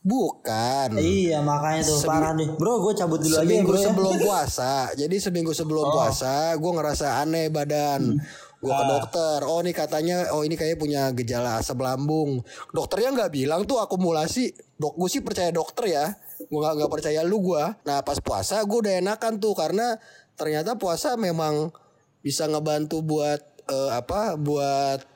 Bukan. 0.00 0.96
Iya 0.96 1.40
makanya 1.40 1.80
tuh 1.82 2.00
parah 2.02 2.32
nih. 2.32 2.48
Bro 2.54 2.80
gue 2.82 2.92
cabut 2.94 3.16
dulu 3.18 3.32
aja 3.32 3.36
ya 3.36 3.40
seminggu 3.42 3.68
bro 3.68 3.76
ya. 3.76 3.84
sebelum 3.86 4.14
puasa. 4.26 4.72
Jadi 4.94 5.16
seminggu 5.16 5.52
sebelum 5.52 5.82
Oh. 5.82 5.92
puasa, 5.92 6.32
gue 6.54 6.70
ngerasa 6.70 7.20
aneh 7.20 7.48
badan. 7.48 8.16
Gue 8.60 8.72
ke 8.76 8.84
dokter. 8.84 9.38
Oh 9.48 9.64
ini 9.64 9.72
katanya, 9.72 10.36
oh 10.36 10.44
ini 10.44 10.52
kayak 10.52 10.76
punya 10.76 11.08
gejala 11.16 11.56
asam 11.56 11.80
lambung. 11.80 12.44
Dokternya 12.70 13.16
nggak 13.16 13.32
bilang 13.32 13.64
tuh 13.64 13.80
akumulasi. 13.80 14.52
Dok, 14.76 15.00
gue 15.00 15.08
sih 15.08 15.24
percaya 15.24 15.48
dokter 15.48 15.88
ya. 15.88 16.06
Gue 16.44 16.60
nggak 16.60 16.92
percaya 16.92 17.24
lu 17.24 17.40
gue. 17.40 17.64
Nah 17.88 18.04
pas 18.04 18.20
puasa 18.20 18.60
gue 18.60 18.78
udah 18.84 19.00
enakan 19.00 19.40
tuh 19.40 19.56
karena 19.56 19.96
ternyata 20.36 20.76
puasa 20.76 21.16
memang 21.16 21.72
bisa 22.20 22.44
ngebantu 22.44 23.00
buat 23.00 23.40
eh, 23.64 23.90
apa? 23.96 24.36
Buat 24.36 25.08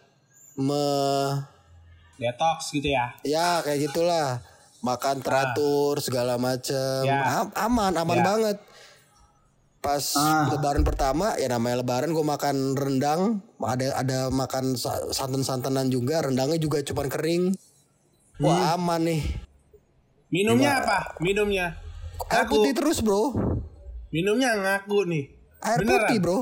me 0.56 0.86
Detox 2.14 2.70
gitu 2.70 2.94
ya. 2.94 3.10
ya 3.26 3.58
kayak 3.60 3.90
gitulah 3.90 4.38
makan 4.86 5.18
teratur 5.18 5.98
segala 5.98 6.38
macem 6.38 7.02
Ya. 7.02 7.42
Am- 7.42 7.54
aman 7.58 7.92
aman 7.98 8.18
Ya. 8.20 8.24
banget 8.24 8.56
pas 9.84 10.00
Ah. 10.14 10.48
lebaran 10.48 10.80
pertama 10.80 11.36
ya 11.36 11.44
namanya 11.46 11.84
lebaran 11.84 12.08
gue 12.10 12.24
makan 12.24 12.72
rendang 12.72 13.44
ada 13.60 13.92
ada 13.94 14.18
makan 14.30 14.74
sa- 14.74 15.04
santan-santanan 15.10 15.86
juga 15.86 16.18
rendangnya 16.18 16.56
juga 16.56 16.80
cuman 16.80 17.06
kering 17.06 17.52
wah 18.38 18.72
aman 18.74 19.04
nih 19.04 19.22
Minumnya 20.26 20.80
apa? 20.80 21.14
Minumnya. 21.20 21.78
air 22.26 22.42
Ngaku. 22.42 22.52
putih 22.56 22.72
terus 22.72 22.98
bro 22.98 23.30
Minumnya 24.08 24.56
ngaku 24.56 25.06
nih. 25.06 25.24
air 25.60 25.78
Beneran? 25.78 26.00
putih 26.00 26.18
bro 26.18 26.38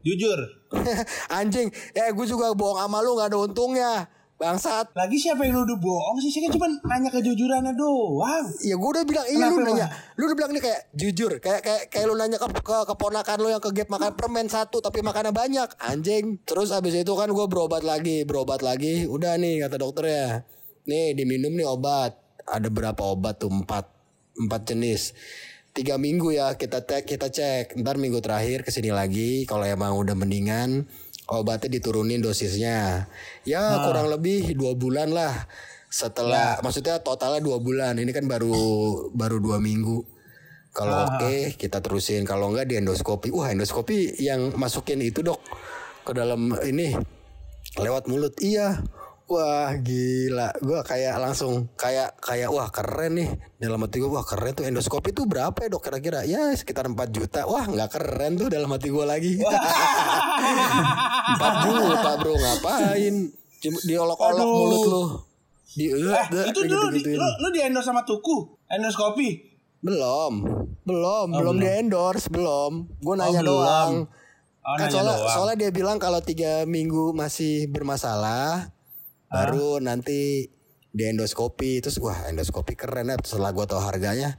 Jujur. 0.00 0.38
anjing 1.30 1.66
ya 1.90 2.08
gue 2.08 2.24
juga 2.24 2.54
bohong 2.54 2.78
sama 2.78 3.02
lu 3.02 3.12
nggak 3.12 3.28
ada 3.28 3.38
untungnya 3.42 4.06
bangsat. 4.40 4.96
Lagi 4.96 5.20
siapa 5.20 5.44
yang 5.44 5.60
nuduh 5.60 5.76
bohong 5.76 6.16
sih? 6.24 6.32
Saya 6.32 6.48
kan 6.48 6.56
cuma 6.56 6.66
nanya 6.88 7.12
kejujurannya 7.12 7.76
doang. 7.76 8.46
Ya 8.64 8.80
gue 8.80 8.90
udah 8.96 9.04
bilang 9.04 9.26
iya 9.28 9.52
lu 9.52 9.60
nanya. 9.60 9.86
Lu 10.16 10.32
udah 10.32 10.36
bilang 10.40 10.52
nih 10.56 10.64
kayak 10.64 10.80
jujur 10.96 11.36
Kayak 11.44 11.60
kayak 11.60 11.82
kayak 11.92 12.06
lu 12.08 12.16
nanya 12.16 12.40
ke, 12.40 12.48
ke 12.48 12.76
keponakan 12.88 13.36
lu 13.44 13.52
yang 13.52 13.60
ke 13.60 13.70
gap 13.76 13.92
makan 13.92 14.16
permen 14.16 14.48
satu 14.48 14.80
Tapi 14.80 15.04
makannya 15.04 15.36
banyak. 15.36 15.68
Anjing. 15.76 16.40
Terus 16.48 16.72
abis 16.72 16.96
itu 16.96 17.12
kan 17.12 17.28
gue 17.28 17.46
berobat 17.46 17.84
lagi 17.84 18.24
Berobat 18.24 18.64
lagi. 18.64 19.04
Udah 19.04 19.36
nih 19.36 19.68
kata 19.68 19.76
dokternya. 19.76 20.48
Nih 20.88 21.12
diminum 21.12 21.52
nih 21.52 21.68
obat. 21.68 22.16
Ada 22.48 22.72
berapa 22.72 23.12
obat 23.12 23.44
tuh? 23.44 23.52
Empat 23.52 23.92
empat 24.40 24.72
jenis. 24.72 25.12
Tiga 25.70 26.00
minggu 26.00 26.34
ya 26.34 26.56
kita 26.56 26.82
cek 26.82 27.04
kita 27.04 27.28
cek. 27.28 27.76
Ntar 27.76 28.00
minggu 28.00 28.24
terakhir 28.24 28.64
ke 28.64 28.72
sini 28.72 28.88
lagi 28.88 29.44
kalau 29.44 29.68
emang 29.68 29.94
udah 30.00 30.16
mendingan 30.16 30.88
obatnya 31.30 31.78
diturunin 31.78 32.18
dosisnya. 32.18 33.06
Ya 33.46 33.62
kurang 33.86 34.10
lebih 34.10 34.58
dua 34.58 34.74
bulan 34.74 35.14
lah. 35.14 35.46
Setelah 35.90 36.58
maksudnya 36.60 36.98
totalnya 37.00 37.38
dua 37.38 37.62
bulan. 37.62 37.96
Ini 37.96 38.10
kan 38.10 38.26
baru 38.26 38.52
baru 39.14 39.38
dua 39.38 39.62
minggu. 39.62 40.02
Kalau 40.74 41.06
oke 41.06 41.54
kita 41.54 41.78
terusin. 41.78 42.26
Kalau 42.26 42.50
enggak 42.50 42.66
di 42.66 42.78
endoskopi. 42.82 43.30
Wah 43.30 43.54
endoskopi 43.54 44.18
yang 44.18 44.54
masukin 44.58 44.98
itu 45.00 45.22
dok 45.22 45.38
ke 46.02 46.12
dalam 46.12 46.52
ini 46.66 46.98
lewat 47.78 48.10
mulut. 48.10 48.34
Iya 48.42 48.82
wah 49.30 49.70
gila. 49.76 50.50
Gua 50.58 50.82
kayak 50.82 51.16
langsung 51.16 51.70
kayak 51.74 52.18
kayak 52.18 52.48
wah 52.48 52.66
keren 52.68 53.14
nih. 53.14 53.30
Dalam 53.56 53.78
hati 53.78 53.96
gue 53.96 54.06
wah 54.06 54.22
keren 54.22 54.52
tuh 54.52 54.64
endoskopi 54.64 55.10
tuh 55.10 55.24
berapa 55.24 55.54
ya 55.56 55.68
dok 55.68 55.82
kira-kira? 55.82 56.24
Ya 56.24 56.50
sekitar 56.52 56.84
4 56.84 56.98
juta. 57.08 57.44
Wah 57.44 57.64
nggak 57.64 57.90
keren 57.90 58.34
tuh 58.34 58.48
dalam 58.48 58.66
hati 58.68 58.88
gue 58.88 59.04
lagi. 59.04 59.38
4 59.38 59.46
juta 61.64 62.10
bro 62.16 62.34
ngapain? 62.34 63.14
Cuma 63.58 63.78
diolok-olok 63.80 64.46
mulut 64.46 64.82
lu. 64.84 65.02
Di 65.70 65.86
Eh, 65.86 66.26
itu 66.50 66.60
dulu 66.66 66.90
di, 66.90 66.98
gitu-gituin. 66.98 67.14
lu, 67.14 67.28
lu 67.38 67.48
di 67.50 67.60
endorse 67.62 67.86
sama 67.86 68.02
Tuku, 68.02 68.58
endoskopi. 68.66 69.46
belum. 69.80 70.32
Belum 70.82 71.26
belum 71.30 71.56
di 71.56 71.68
endorse 71.70 72.26
belum. 72.26 72.88
Gue 72.98 73.14
nanya 73.14 73.38
Oh, 73.38 73.44
belum. 73.44 73.54
doang. 73.54 73.92
Oh, 74.60 74.74
kan 74.74 74.80
nanya 74.82 74.92
soalnya, 74.92 75.14
doang. 75.14 75.30
soalnya 75.30 75.56
dia 75.56 75.70
bilang 75.70 75.96
kalau 75.96 76.20
tiga 76.20 76.64
minggu 76.64 77.12
masih 77.12 77.70
bermasalah 77.70 78.74
baru 79.30 79.78
nanti 79.78 80.50
di 80.90 81.02
endoskopi 81.06 81.78
terus 81.78 82.02
wah 82.02 82.26
endoskopi 82.26 82.74
keren 82.74 83.08
ya 83.08 83.16
setelah 83.16 83.54
gue 83.54 83.62
tahu 83.62 83.78
harganya 83.78 84.34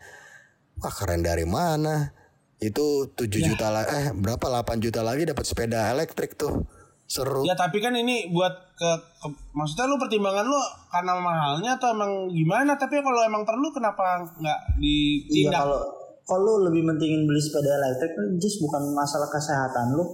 wah 0.78 0.92
keren 0.92 1.24
dari 1.24 1.48
mana 1.48 2.12
itu 2.60 3.08
7 3.10 3.26
Ya. 3.34 3.48
juta 3.50 3.72
lah 3.72 3.88
eh 3.88 4.12
berapa 4.12 4.46
8 4.62 4.78
juta 4.78 5.02
lagi 5.02 5.24
dapat 5.24 5.48
sepeda 5.48 5.90
elektrik 5.90 6.36
tuh 6.36 6.68
seru 7.08 7.44
Ya 7.44 7.56
tapi 7.56 7.80
kan 7.80 7.92
ini 7.92 8.30
buat 8.30 8.52
ke, 8.74 8.90
ke- 9.18 9.40
maksudnya 9.52 9.84
lu 9.86 9.96
pertimbangan 9.96 10.44
lu 10.44 10.56
karena 10.88 11.12
mahalnya 11.18 11.72
atau 11.76 11.92
emang 11.92 12.30
gimana? 12.30 12.76
Tapi 12.76 13.00
kalau 13.00 13.20
emang 13.22 13.44
perlu 13.44 13.68
kenapa 13.70 14.24
nggak 14.34 14.60
Iya 14.78 15.28
ditindak? 15.28 15.56
kalau 15.58 15.82
kalau 16.22 16.42
lu 16.56 16.72
lebih 16.72 16.84
mentingin 16.86 17.26
beli 17.26 17.40
sepeda 17.40 17.68
elektrik 17.74 18.12
kan 18.12 18.28
just 18.38 18.60
bukan 18.60 18.92
masalah 18.92 19.28
kesehatan 19.28 19.92
lu. 19.92 20.06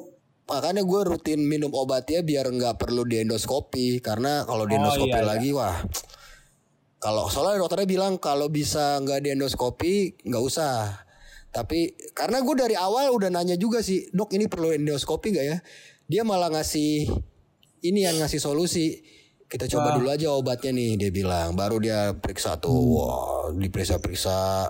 Makanya 0.47 0.81
gue 0.81 1.01
rutin 1.03 1.43
minum 1.43 1.69
obatnya 1.75 2.23
biar 2.23 2.47
nggak 2.47 2.79
perlu 2.79 3.03
di 3.03 3.19
endoskopi 3.19 3.99
karena 3.99 4.47
kalau 4.47 4.63
di 4.63 4.75
Oh, 4.75 4.79
endoskopi 4.79 5.11
iya, 5.11 5.23
iya. 5.23 5.27
lagi 5.27 5.49
wah. 5.51 5.75
Kalau 6.97 7.29
soalnya 7.29 7.61
dokternya 7.61 7.85
bilang 7.85 8.17
kalau 8.17 8.49
bisa 8.49 8.97
nggak 8.97 9.19
di 9.21 9.29
endoskopi 9.35 10.17
nggak 10.23 10.43
usah. 10.43 11.03
Tapi 11.51 11.93
karena 12.11 12.41
gue 12.41 12.55
dari 12.57 12.75
awal 12.75 13.13
udah 13.13 13.29
nanya 13.29 13.53
juga 13.53 13.85
sih 13.85 14.09
dok 14.09 14.33
ini 14.33 14.49
perlu 14.49 14.73
endoskopi 14.73 15.35
nggak 15.35 15.45
ya? 15.45 15.57
Dia 16.07 16.21
malah 16.23 16.49
ngasih 16.49 17.05
ini 17.83 18.07
yang 18.07 18.17
ngasih 18.17 18.39
solusi. 18.39 19.03
Kita 19.47 19.63
coba 19.67 19.95
dulu 19.95 20.11
aja 20.11 20.31
obatnya 20.31 20.71
nih 20.73 20.95
dia 20.99 21.11
bilang. 21.11 21.55
Baru 21.55 21.79
dia 21.79 22.11
periksa 22.15 22.57
tuh 22.57 22.75
wah 22.97 23.47
diperiksa 23.51 23.99
periksa 23.99 24.67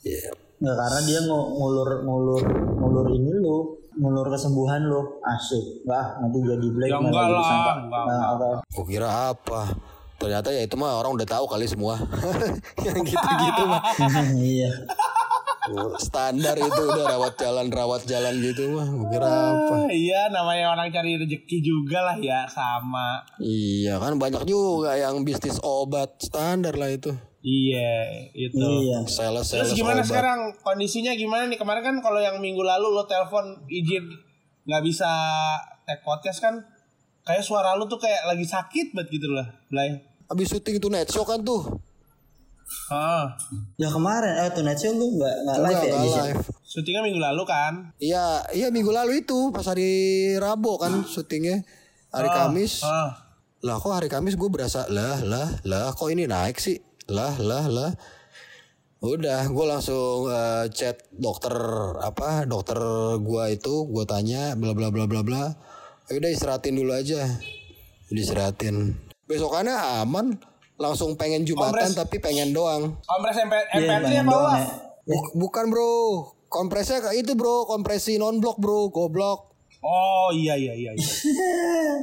ya. 0.00 0.30
Nggak 0.60 0.76
karena 0.76 1.00
dia 1.02 1.18
ng- 1.24 1.50
ngulur 1.56 1.88
ngulur 2.04 2.42
ngulur 2.78 3.06
ini 3.10 3.32
lu 3.60 3.76
ngulur 4.00 4.32
kesembuhan 4.32 4.80
lu 4.88 5.20
asik 5.20 5.84
nggak 5.84 6.00
ah, 6.00 6.08
nanti 6.24 6.38
jadi 6.40 6.66
black 6.72 6.88
Ya 6.88 6.96
nggak 6.96 7.12
enggak 7.12 7.28
lah, 7.28 7.76
enggak, 7.76 8.04
Nah. 8.08 8.58
Gue 8.72 8.84
kira 8.88 9.08
apa? 9.34 9.60
Ternyata 10.20 10.48
ya 10.52 10.64
itu 10.64 10.76
mah 10.76 11.00
orang 11.00 11.16
udah 11.16 11.28
tahu 11.28 11.44
kali 11.48 11.64
semua. 11.68 11.96
yang 12.86 13.00
gitu-gitu 13.04 13.62
mah. 13.68 13.82
iya 14.52 14.72
Standar 16.00 16.56
itu 16.58 16.80
udah 16.82 17.04
rawat 17.14 17.34
jalan 17.38 17.68
rawat 17.70 18.02
jalan 18.08 18.40
gitu 18.40 18.72
mah. 18.72 18.88
Gue 18.88 19.08
kira 19.12 19.28
apa? 19.28 19.74
Ah, 19.84 19.88
iya 19.92 20.28
namanya 20.32 20.76
orang 20.76 20.88
cari 20.92 21.20
rezeki 21.20 21.58
juga 21.60 22.04
lah 22.04 22.16
ya 22.20 22.48
sama. 22.48 23.24
Iya 23.40 24.00
kan 24.00 24.16
banyak 24.16 24.44
juga 24.48 24.96
yang 24.96 25.24
bisnis 25.24 25.60
obat 25.60 26.20
standar 26.20 26.76
lah 26.76 26.88
itu. 26.92 27.12
Iya 27.40 28.04
itu. 28.30 28.60
iya 28.60 29.00
Sales 29.02 29.48
Terus 29.48 29.64
sales 29.66 29.72
gimana 29.72 30.00
obat. 30.00 30.08
sekarang 30.08 30.38
kondisinya 30.60 31.12
gimana 31.12 31.48
nih 31.48 31.56
kemarin 31.56 31.80
kan 31.80 31.96
kalau 31.98 32.18
yang 32.18 32.36
minggu 32.36 32.60
lalu 32.60 32.90
lo 32.90 33.04
telepon 33.04 33.42
izin 33.64 34.04
nggak 34.62 34.82
bisa 34.82 35.08
tag 35.82 36.00
podcast 36.00 36.38
kan 36.38 36.60
kayak 37.22 37.40
suara 37.40 37.72
lu 37.74 37.84
tuh 37.84 37.96
kayak 37.96 38.24
lagi 38.24 38.44
sakit 38.44 38.92
banget 38.92 39.08
gitu 39.10 39.28
lah, 39.30 39.48
Blay. 39.66 39.96
Habis 40.26 40.46
syuting 40.50 40.76
itu 40.76 40.88
net 40.88 41.08
show 41.08 41.22
kan 41.22 41.40
tuh. 41.40 41.64
Ah, 42.86 43.34
ya 43.74 43.88
kemarin 43.88 44.30
eh 44.38 44.50
Tonight 44.50 44.78
Show 44.78 44.92
lu 44.92 45.16
nggak 45.16 45.34
nggak 45.42 45.58
live 45.58 45.74
ya 45.74 45.88
enggak 45.88 46.00
Jis, 46.00 46.12
ya? 46.12 46.22
live. 46.24 46.42
syutingnya 46.62 47.02
minggu 47.02 47.18
lalu 47.18 47.42
kan? 47.42 47.72
Iya, 47.98 48.26
iya 48.52 48.68
minggu 48.68 48.90
lalu 48.90 49.20
itu 49.20 49.50
pas 49.50 49.64
hari 49.64 49.90
Rabu 50.36 50.78
kan 50.78 51.02
syutingnya. 51.04 51.66
Hari 52.08 52.28
Kamis. 52.28 52.82
Ah, 52.82 53.10
Lah 53.60 53.76
kok 53.76 53.90
hari 53.90 54.06
Kamis 54.06 54.34
gue 54.34 54.46
berasa 54.46 54.86
lah 54.86 55.18
lah 55.20 55.50
lah 55.62 55.90
kok 55.92 56.08
ini 56.08 56.24
naik 56.24 56.56
sih 56.56 56.78
lah 57.10 57.34
lah 57.42 57.66
lah. 57.66 57.90
Udah 59.00 59.48
gue 59.48 59.66
langsung 59.66 60.28
eh, 60.28 60.68
chat 60.70 61.08
dokter 61.10 61.52
apa 61.98 62.44
dokter 62.44 62.76
gua 63.18 63.48
itu 63.48 63.88
gue 63.88 64.04
tanya 64.04 64.52
bla 64.54 64.76
bla 64.76 64.92
bla 64.92 65.08
bla 65.08 65.24
bla. 65.24 65.44
Udah 66.10 66.30
istirahatin 66.30 66.76
dulu 66.76 66.92
aja. 66.92 67.22
Istirahatin. 68.10 68.98
Besokannya 69.24 70.02
aman. 70.02 70.36
Langsung 70.74 71.12
pengen 71.14 71.44
jumatan 71.44 71.92
Kompres. 71.92 71.96
tapi 71.96 72.16
pengen 72.18 72.56
doang. 72.56 72.96
Kompres 73.04 73.36
MP, 73.36 73.52
Iya, 73.52 74.00
MP3 74.00 74.04
pengen 74.04 74.24
apa 74.26 74.52
ya. 74.56 74.66
Buk- 75.06 75.32
bukan 75.36 75.64
bro. 75.68 75.92
Kompresnya 76.48 76.98
kayak 77.00 77.20
itu 77.20 77.32
bro. 77.36 77.64
Kompresi 77.64 78.16
non 78.16 78.40
blok 78.40 78.58
bro. 78.58 78.88
Goblok. 78.88 79.52
Oh 79.80 80.28
iya 80.34 80.56
iya 80.56 80.76
iya 80.76 80.92
iya. 80.92 81.08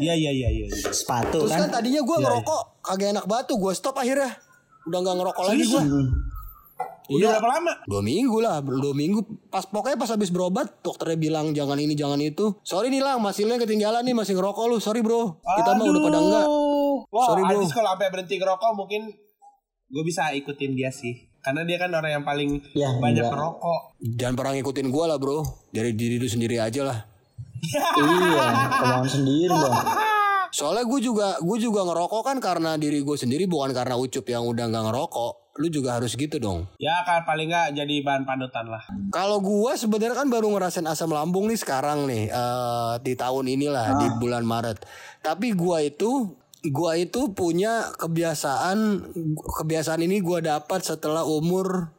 Iya 0.02 0.14
iya 0.26 0.32
iya 0.34 0.50
iya. 0.50 0.66
iya. 0.66 0.90
sepatu 0.90 1.46
terus 1.46 1.54
kan? 1.54 1.70
kan 1.70 1.78
tadinya 1.78 2.02
gue 2.02 2.18
ngerokok 2.18 2.62
kagak 2.82 3.10
enak 3.14 3.26
batu. 3.28 3.54
Gue 3.58 3.74
stop 3.76 3.98
akhirnya 3.98 4.34
udah 4.88 5.00
nggak 5.00 5.16
ngerokok 5.16 5.44
lagi 5.46 5.64
gue. 5.64 5.84
Udah 7.08 7.40
berapa 7.40 7.48
lama? 7.54 7.72
dua 7.88 8.02
minggu 8.02 8.38
lah 8.38 8.60
dua 8.60 8.92
minggu 8.92 9.24
pas 9.48 9.64
pokoknya 9.64 9.96
pas 9.96 10.12
habis 10.12 10.28
berobat 10.28 10.68
dokternya 10.82 11.16
bilang 11.16 11.46
jangan 11.52 11.76
ini 11.76 11.96
jangan 11.96 12.20
itu 12.20 12.52
sorry 12.62 12.88
nih 12.90 13.00
lang 13.00 13.22
hasilnya 13.22 13.56
ketinggalan 13.58 14.04
nih 14.04 14.12
masih 14.12 14.36
ngerokok 14.36 14.68
lu 14.68 14.78
sorry 14.78 15.00
bro 15.00 15.40
kita 15.40 15.72
mah 15.72 15.86
udah 15.86 16.02
pada 16.04 16.20
enggak 16.20 16.46
Wah, 17.08 17.26
Sorry, 17.26 17.44
bro. 17.46 17.64
kalau 17.64 17.96
sampai 17.96 18.10
berhenti 18.10 18.36
ngerokok 18.36 18.72
mungkin 18.74 19.08
gue 19.88 20.04
bisa 20.04 20.34
ikutin 20.34 20.74
dia 20.74 20.92
sih. 20.92 21.16
Karena 21.40 21.64
dia 21.64 21.78
kan 21.78 21.88
orang 21.90 22.12
yang 22.12 22.26
paling 22.26 22.60
Ya, 22.74 22.92
banyak 22.92 23.24
enggak. 23.24 23.32
ngerokok. 23.32 23.80
jangan 24.14 24.36
pernah 24.36 24.52
ngikutin 24.54 24.88
gue 24.90 25.04
lah 25.06 25.16
bro 25.16 25.38
dari 25.70 25.92
diri 25.94 26.18
lu 26.18 26.28
sendiri 26.28 26.60
aja 26.60 26.84
lah 26.84 27.00
iya 27.64 28.46
kemauan 28.76 29.08
sendiri 29.08 29.48
dong 29.48 29.76
soalnya 30.58 30.90
gue 30.90 31.00
juga 31.06 31.38
gue 31.38 31.58
juga 31.62 31.86
ngerokok 31.86 32.22
kan 32.26 32.38
karena 32.42 32.82
diri 32.82 33.06
gue 33.06 33.14
sendiri 33.14 33.46
bukan 33.46 33.78
karena 33.78 33.94
ucup 33.94 34.26
yang 34.26 34.42
udah 34.42 34.66
nggak 34.66 34.86
ngerokok 34.90 35.34
lu 35.58 35.68
juga 35.74 35.98
harus 35.98 36.14
gitu 36.14 36.38
dong 36.38 36.70
Ya 36.78 37.02
kan 37.06 37.26
paling 37.26 37.50
nggak 37.50 37.74
jadi 37.74 37.96
bahan 38.06 38.24
panutan 38.30 38.70
lah. 38.70 38.82
Kalau 39.10 39.42
gua 39.42 39.74
sebenarnya 39.74 40.14
kan 40.14 40.30
baru 40.30 40.54
ngerasain 40.54 40.86
asam 40.86 41.10
lambung 41.10 41.50
nih 41.50 41.58
sekarang 41.58 42.06
nih 42.06 42.30
eh, 42.30 42.94
di 43.02 43.18
tahun 43.18 43.50
inilah 43.50 43.98
di 43.98 44.08
bulan 44.22 44.46
Maret. 44.46 44.86
Tapi 45.26 45.58
gua 45.58 45.82
itu 45.82 46.38
gua 46.70 46.94
itu 46.94 47.34
punya 47.34 47.90
kebiasaan 47.98 49.10
kebiasaan 49.42 50.06
ini 50.06 50.22
gua 50.22 50.46
dapat 50.46 50.86
setelah 50.86 51.26
umur 51.26 51.90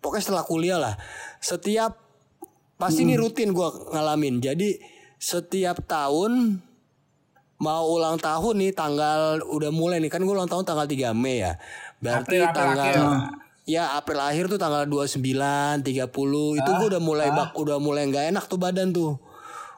pokoknya 0.00 0.24
setelah 0.24 0.44
kuliah 0.48 0.80
lah. 0.80 0.94
Setiap 1.44 2.00
pasti 2.80 3.04
ini 3.04 3.20
rutin 3.20 3.52
gua 3.52 3.76
ngalamin. 3.92 4.40
Jadi 4.40 4.80
setiap 5.20 5.84
tahun 5.84 6.64
mau 7.62 7.86
ulang 7.94 8.18
tahun 8.18 8.58
nih 8.58 8.72
tanggal 8.74 9.38
udah 9.46 9.70
mulai 9.70 10.02
nih 10.02 10.10
kan 10.10 10.18
gue 10.26 10.34
ulang 10.34 10.50
tahun 10.50 10.66
tanggal 10.66 10.82
3 10.90 11.14
Mei 11.14 11.46
ya. 11.46 11.54
Berarti 12.02 12.42
April, 12.42 12.42
April 12.42 12.58
tanggal 12.58 12.90
akhir. 12.90 13.06
ya 13.62 13.84
April 13.94 14.18
akhir 14.18 14.44
tuh 14.50 14.58
tanggal 14.58 14.82
29, 14.90 15.86
30 15.86 16.58
itu 16.58 16.70
gue 16.74 16.86
udah 16.90 17.02
mulai 17.02 17.30
bak 17.30 17.54
udah 17.54 17.78
mulai 17.78 18.10
nggak 18.10 18.34
enak 18.34 18.44
tuh 18.50 18.58
badan 18.58 18.90
tuh. 18.90 19.14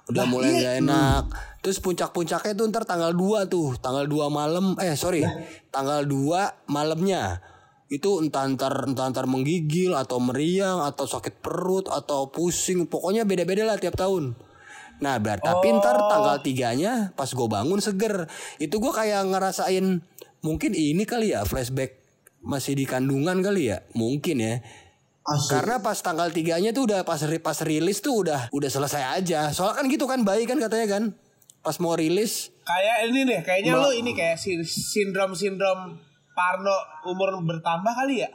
Udah 0.09 0.25
mulai 0.25 0.57
nggak 0.57 0.75
enak. 0.81 1.25
Terus 1.61 1.81
puncak-puncaknya 1.85 2.57
tuh 2.57 2.65
ntar 2.73 2.89
tanggal 2.89 3.13
2 3.13 3.53
tuh, 3.53 3.77
tanggal 3.77 4.09
2 4.09 4.33
malam 4.33 4.77
eh 4.81 4.97
sorry, 4.97 5.21
tanggal 5.69 6.09
2 6.09 6.73
malamnya. 6.73 7.45
Itu 7.93 8.25
entah 8.25 8.49
ntar 8.49 8.89
entah 8.89 9.13
ntar 9.13 9.29
menggigil 9.29 9.93
atau 9.93 10.17
meriang 10.25 10.81
atau 10.89 11.05
sakit 11.05 11.45
perut 11.45 11.93
atau 11.93 12.33
pusing, 12.33 12.89
pokoknya 12.89 13.29
beda-beda 13.29 13.69
lah 13.69 13.77
tiap 13.77 13.97
tahun. 13.97 14.33
Nah, 15.05 15.21
ber 15.21 15.37
tapi 15.37 15.69
ntar 15.77 16.01
tanggal 16.09 16.41
tiganya 16.41 17.13
pas 17.13 17.29
gue 17.29 17.45
bangun 17.45 17.77
seger. 17.77 18.25
Itu 18.57 18.81
gue 18.81 18.89
kayak 18.89 19.29
ngerasain 19.29 20.01
mungkin 20.41 20.73
ini 20.73 21.05
kali 21.05 21.37
ya 21.37 21.45
flashback 21.45 22.01
masih 22.41 22.73
di 22.73 22.89
kandungan 22.89 23.45
kali 23.45 23.69
ya, 23.69 23.85
mungkin 23.93 24.41
ya. 24.41 24.55
asik 25.25 25.57
Karena 25.57 25.81
pas 25.85 26.01
tanggal 26.01 26.33
tiganya 26.33 26.73
tuh 26.73 26.89
udah 26.89 27.05
pas 27.05 27.21
pas 27.21 27.59
rilis 27.61 28.01
tuh 28.01 28.25
udah 28.25 28.49
udah 28.49 28.71
selesai 28.73 29.21
aja. 29.21 29.53
Soalnya 29.53 29.77
kan 29.77 29.85
gitu 29.93 30.05
kan 30.09 30.25
bayi 30.25 30.49
kan 30.49 30.57
katanya 30.57 30.89
kan. 30.89 31.05
Pas 31.61 31.77
mau 31.81 31.97
rilis 31.97 32.53
Kayak 32.65 32.97
ini 33.13 33.21
deh, 33.29 33.41
kayaknya 33.45 33.77
lu 33.77 33.93
ini 33.93 34.17
kayak 34.17 34.41
si- 34.41 34.65
sindrom-sindrom 34.65 36.01
Parno 36.33 36.77
umur 37.09 37.37
bertambah 37.45 37.93
kali 37.93 38.25
ya? 38.25 38.29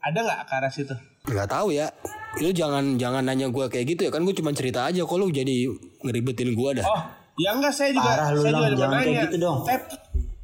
Ada 0.00 0.18
nggak 0.24 0.40
ke 0.48 0.54
arah 0.56 0.72
situ? 0.72 0.96
nggak 1.28 1.48
tahu 1.52 1.76
ya 1.76 1.92
lu 2.38 2.50
jangan 2.50 2.84
jangan 2.94 3.22
nanya 3.22 3.48
gue 3.48 3.64
kayak 3.66 3.86
gitu 3.88 4.00
ya 4.04 4.10
kan 4.10 4.22
gue 4.22 4.32
cuma 4.32 4.52
cerita 4.52 4.84
aja 4.84 5.00
kok 5.00 5.16
lu 5.16 5.28
jadi 5.28 5.64
ngeribetin 6.02 6.52
gue 6.52 6.70
dah 6.76 6.86
Oh, 6.86 7.00
ya 7.36 7.50
enggak 7.52 7.70
saya 7.70 7.90
juga 7.90 8.04
Parah 8.06 8.28
lu, 8.30 8.40
saya 8.40 8.50
Lang. 8.50 8.60
juga 8.60 8.66
ada 8.66 8.76
Jangan 8.78 8.98
kayak 9.00 9.18
gitu 9.24 9.36
dong. 9.38 9.58
Teh 9.62 9.78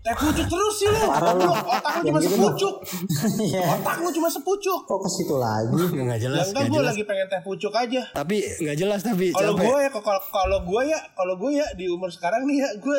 teh 0.01 0.15
pucuk 0.15 0.47
terus 0.47 0.75
sih 0.77 0.87
lu. 0.87 1.01
Parah 1.03 1.33
Otak 1.33 1.35
lu. 1.35 1.43
lu, 1.43 1.53
otak 1.67 1.93
lu 1.95 2.03
cuma 2.05 2.19
gitu 2.19 2.29
sepucuk. 2.31 2.75
Iya. 3.47 3.63
Otak 3.75 3.97
lu 3.99 4.09
cuma 4.13 4.29
sepucuk. 4.29 4.81
Kok 4.85 4.99
ke 5.01 5.09
situ 5.09 5.35
lagi? 5.37 5.75
nggak 6.03 6.19
Ya 6.19 6.25
jelas 6.25 6.47
enggak 6.47 6.63
nggak 6.63 6.73
gue 6.73 6.83
lagi 6.85 7.03
pengen 7.05 7.27
teh 7.27 7.41
pucuk 7.43 7.73
aja. 7.73 8.03
tapi 8.13 8.37
nggak 8.59 8.77
jelas 8.77 9.01
tapi 9.01 9.27
Kalau 9.31 9.55
gue 9.55 9.77
ya 9.77 9.91
kalau 9.91 10.03
kalau 10.25 10.59
gue 10.63 10.83
ya 10.85 10.99
kalau 11.13 11.35
gue 11.37 11.51
ya 11.53 11.67
di 11.73 11.87
umur 11.87 12.09
sekarang 12.09 12.43
nih 12.45 12.59
ya 12.59 12.69
gue 12.77 12.97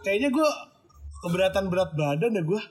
kayaknya 0.00 0.28
gue 0.28 0.48
keberatan 1.20 1.64
berat 1.66 1.90
badan 1.92 2.32
ya 2.32 2.42
gue. 2.42 2.62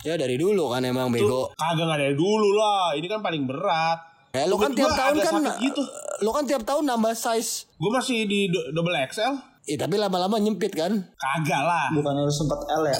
ya 0.00 0.14
dari 0.14 0.36
dulu 0.36 0.68
kan 0.68 0.82
emang 0.82 1.08
bego 1.08 1.50
Kagak 1.52 1.84
nggak 1.84 2.00
dari 2.00 2.14
dulu 2.14 2.48
lah. 2.54 2.92
Ini 2.92 3.06
kan 3.06 3.20
paling 3.20 3.44
berat. 3.44 3.98
Ya 4.30 4.44
lu 4.44 4.56
kan 4.56 4.70
tiap 4.72 4.92
tahun 4.92 5.16
kan 5.18 5.34
gitu. 5.58 5.82
lu 6.20 6.30
kan 6.30 6.44
tiap 6.44 6.62
tahun 6.62 6.84
nambah 6.84 7.14
size 7.14 7.64
Gue 7.74 7.90
masih 7.90 8.26
di 8.26 8.50
do- 8.50 8.74
double 8.74 8.92
XL. 9.06 9.34
Ih, 9.68 9.76
tapi 9.76 9.94
lama-lama 9.94 10.40
nyempit 10.40 10.72
kan 10.72 10.92
Kagak 11.14 11.62
lah. 11.62 11.92
Bukannya 11.92 12.24
lu 12.24 12.32
sempet 12.32 12.56
L 12.66 12.84
ya? 12.84 12.98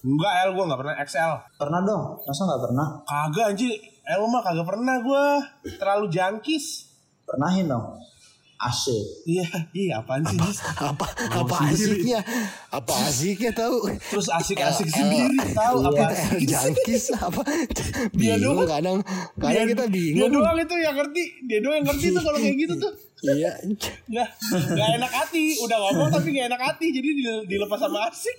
Enggak 0.00 0.32
L 0.46 0.50
gue 0.52 0.64
nggak 0.64 0.80
pernah 0.80 0.96
XL. 1.00 1.32
Pernah 1.56 1.80
dong? 1.82 2.02
Masa 2.22 2.40
nggak 2.44 2.62
pernah? 2.62 2.86
Kagak 3.02 3.46
anjir. 3.52 3.72
L 4.04 4.22
mah 4.26 4.40
kagak 4.40 4.68
pernah 4.68 4.96
gue. 5.00 5.24
Terlalu 5.76 6.06
jangkis. 6.08 6.92
Pernahin 7.24 7.66
dong. 7.66 7.96
AC. 8.60 8.84
Iya, 9.24 9.40
iya 9.72 9.92
apaan 9.98 10.20
sih 10.22 10.36
Jis? 10.36 10.60
apa 10.76 11.08
apa 11.32 11.54
asiknya 11.66 12.20
apa 12.68 12.92
asiknya 13.02 13.50
tahu 13.50 13.88
Terus 13.88 14.28
asik-asik 14.28 14.86
sendiri 14.86 15.34
tahu 15.50 15.82
apa 15.82 16.08
asik. 16.08 16.44
jangkis 16.44 17.04
apa 17.14 17.40
Dia 18.12 18.36
doang. 18.36 18.64
kadang 18.64 18.96
kadang 19.34 19.66
kita 19.66 19.84
Dia 19.84 19.90
bingung 19.90 20.30
doang 20.30 20.56
itu 20.56 20.74
yang 20.76 20.92
ngerti. 20.92 21.22
Dia 21.42 21.58
doang 21.58 21.74
yang 21.78 21.86
ngerti 21.88 22.06
tuh 22.10 22.20
kalau 22.20 22.36
kayak 22.36 22.56
gitu 22.58 22.74
tuh. 22.76 22.92
iya 23.30 23.50
Nggak, 24.06 24.28
nggak 24.70 24.88
enak 24.96 25.10
hati. 25.10 25.44
Udah 25.58 25.78
ngomong 25.78 26.08
tapi 26.10 26.26
nggak 26.30 26.46
enak 26.46 26.62
hati. 26.62 26.86
Jadi 26.90 27.08
di- 27.14 27.44
dilepas 27.46 27.78
sama 27.78 28.06
asik. 28.06 28.38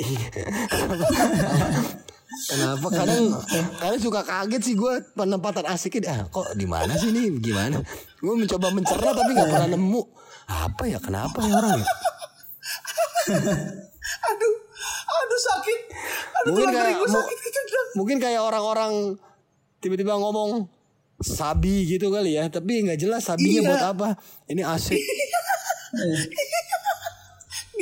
Kenapa 2.30 2.86
kadang 2.88 3.34
kadang 3.76 3.98
suka 3.98 4.22
kaget 4.22 4.62
sih 4.62 4.74
gue 4.74 4.92
penempatan 5.12 5.66
asiknya 5.66 6.14
ah, 6.14 6.20
kok 6.26 6.54
di 6.54 6.62
mana 6.62 6.94
sih 6.94 7.10
nih 7.10 7.26
gimana? 7.36 7.82
Gue 8.16 8.34
mencoba 8.34 8.70
mencerna 8.70 9.10
tapi 9.10 9.30
nggak 9.32 9.50
pernah 9.50 9.68
nemu. 9.68 10.02
Apa 10.46 10.82
ya 10.84 10.98
kenapa 10.98 11.42
ya 11.42 11.54
orang 11.54 11.78
ya? 11.78 11.86
Aduh, 14.20 14.54
aduh 15.06 15.40
sakit. 15.40 15.80
Aduh 16.34 16.50
Mungkin 16.50 16.68
kayak 16.70 16.96
sakit 17.00 17.38
kecendang. 17.38 17.88
mungkin 17.94 18.16
kayak 18.18 18.40
orang-orang 18.40 18.92
tiba-tiba 19.78 20.14
ngomong 20.14 20.66
sabi 21.16 21.84
gitu 21.86 22.08
kali 22.08 22.34
ya, 22.34 22.48
tapi 22.48 22.80
nggak 22.80 22.96
jelas 22.96 23.22
sabinya 23.22 23.60
Iya. 23.60 23.68
buat 23.68 23.82
apa. 23.86 24.08
Ini 24.48 24.62
asik. 24.64 24.98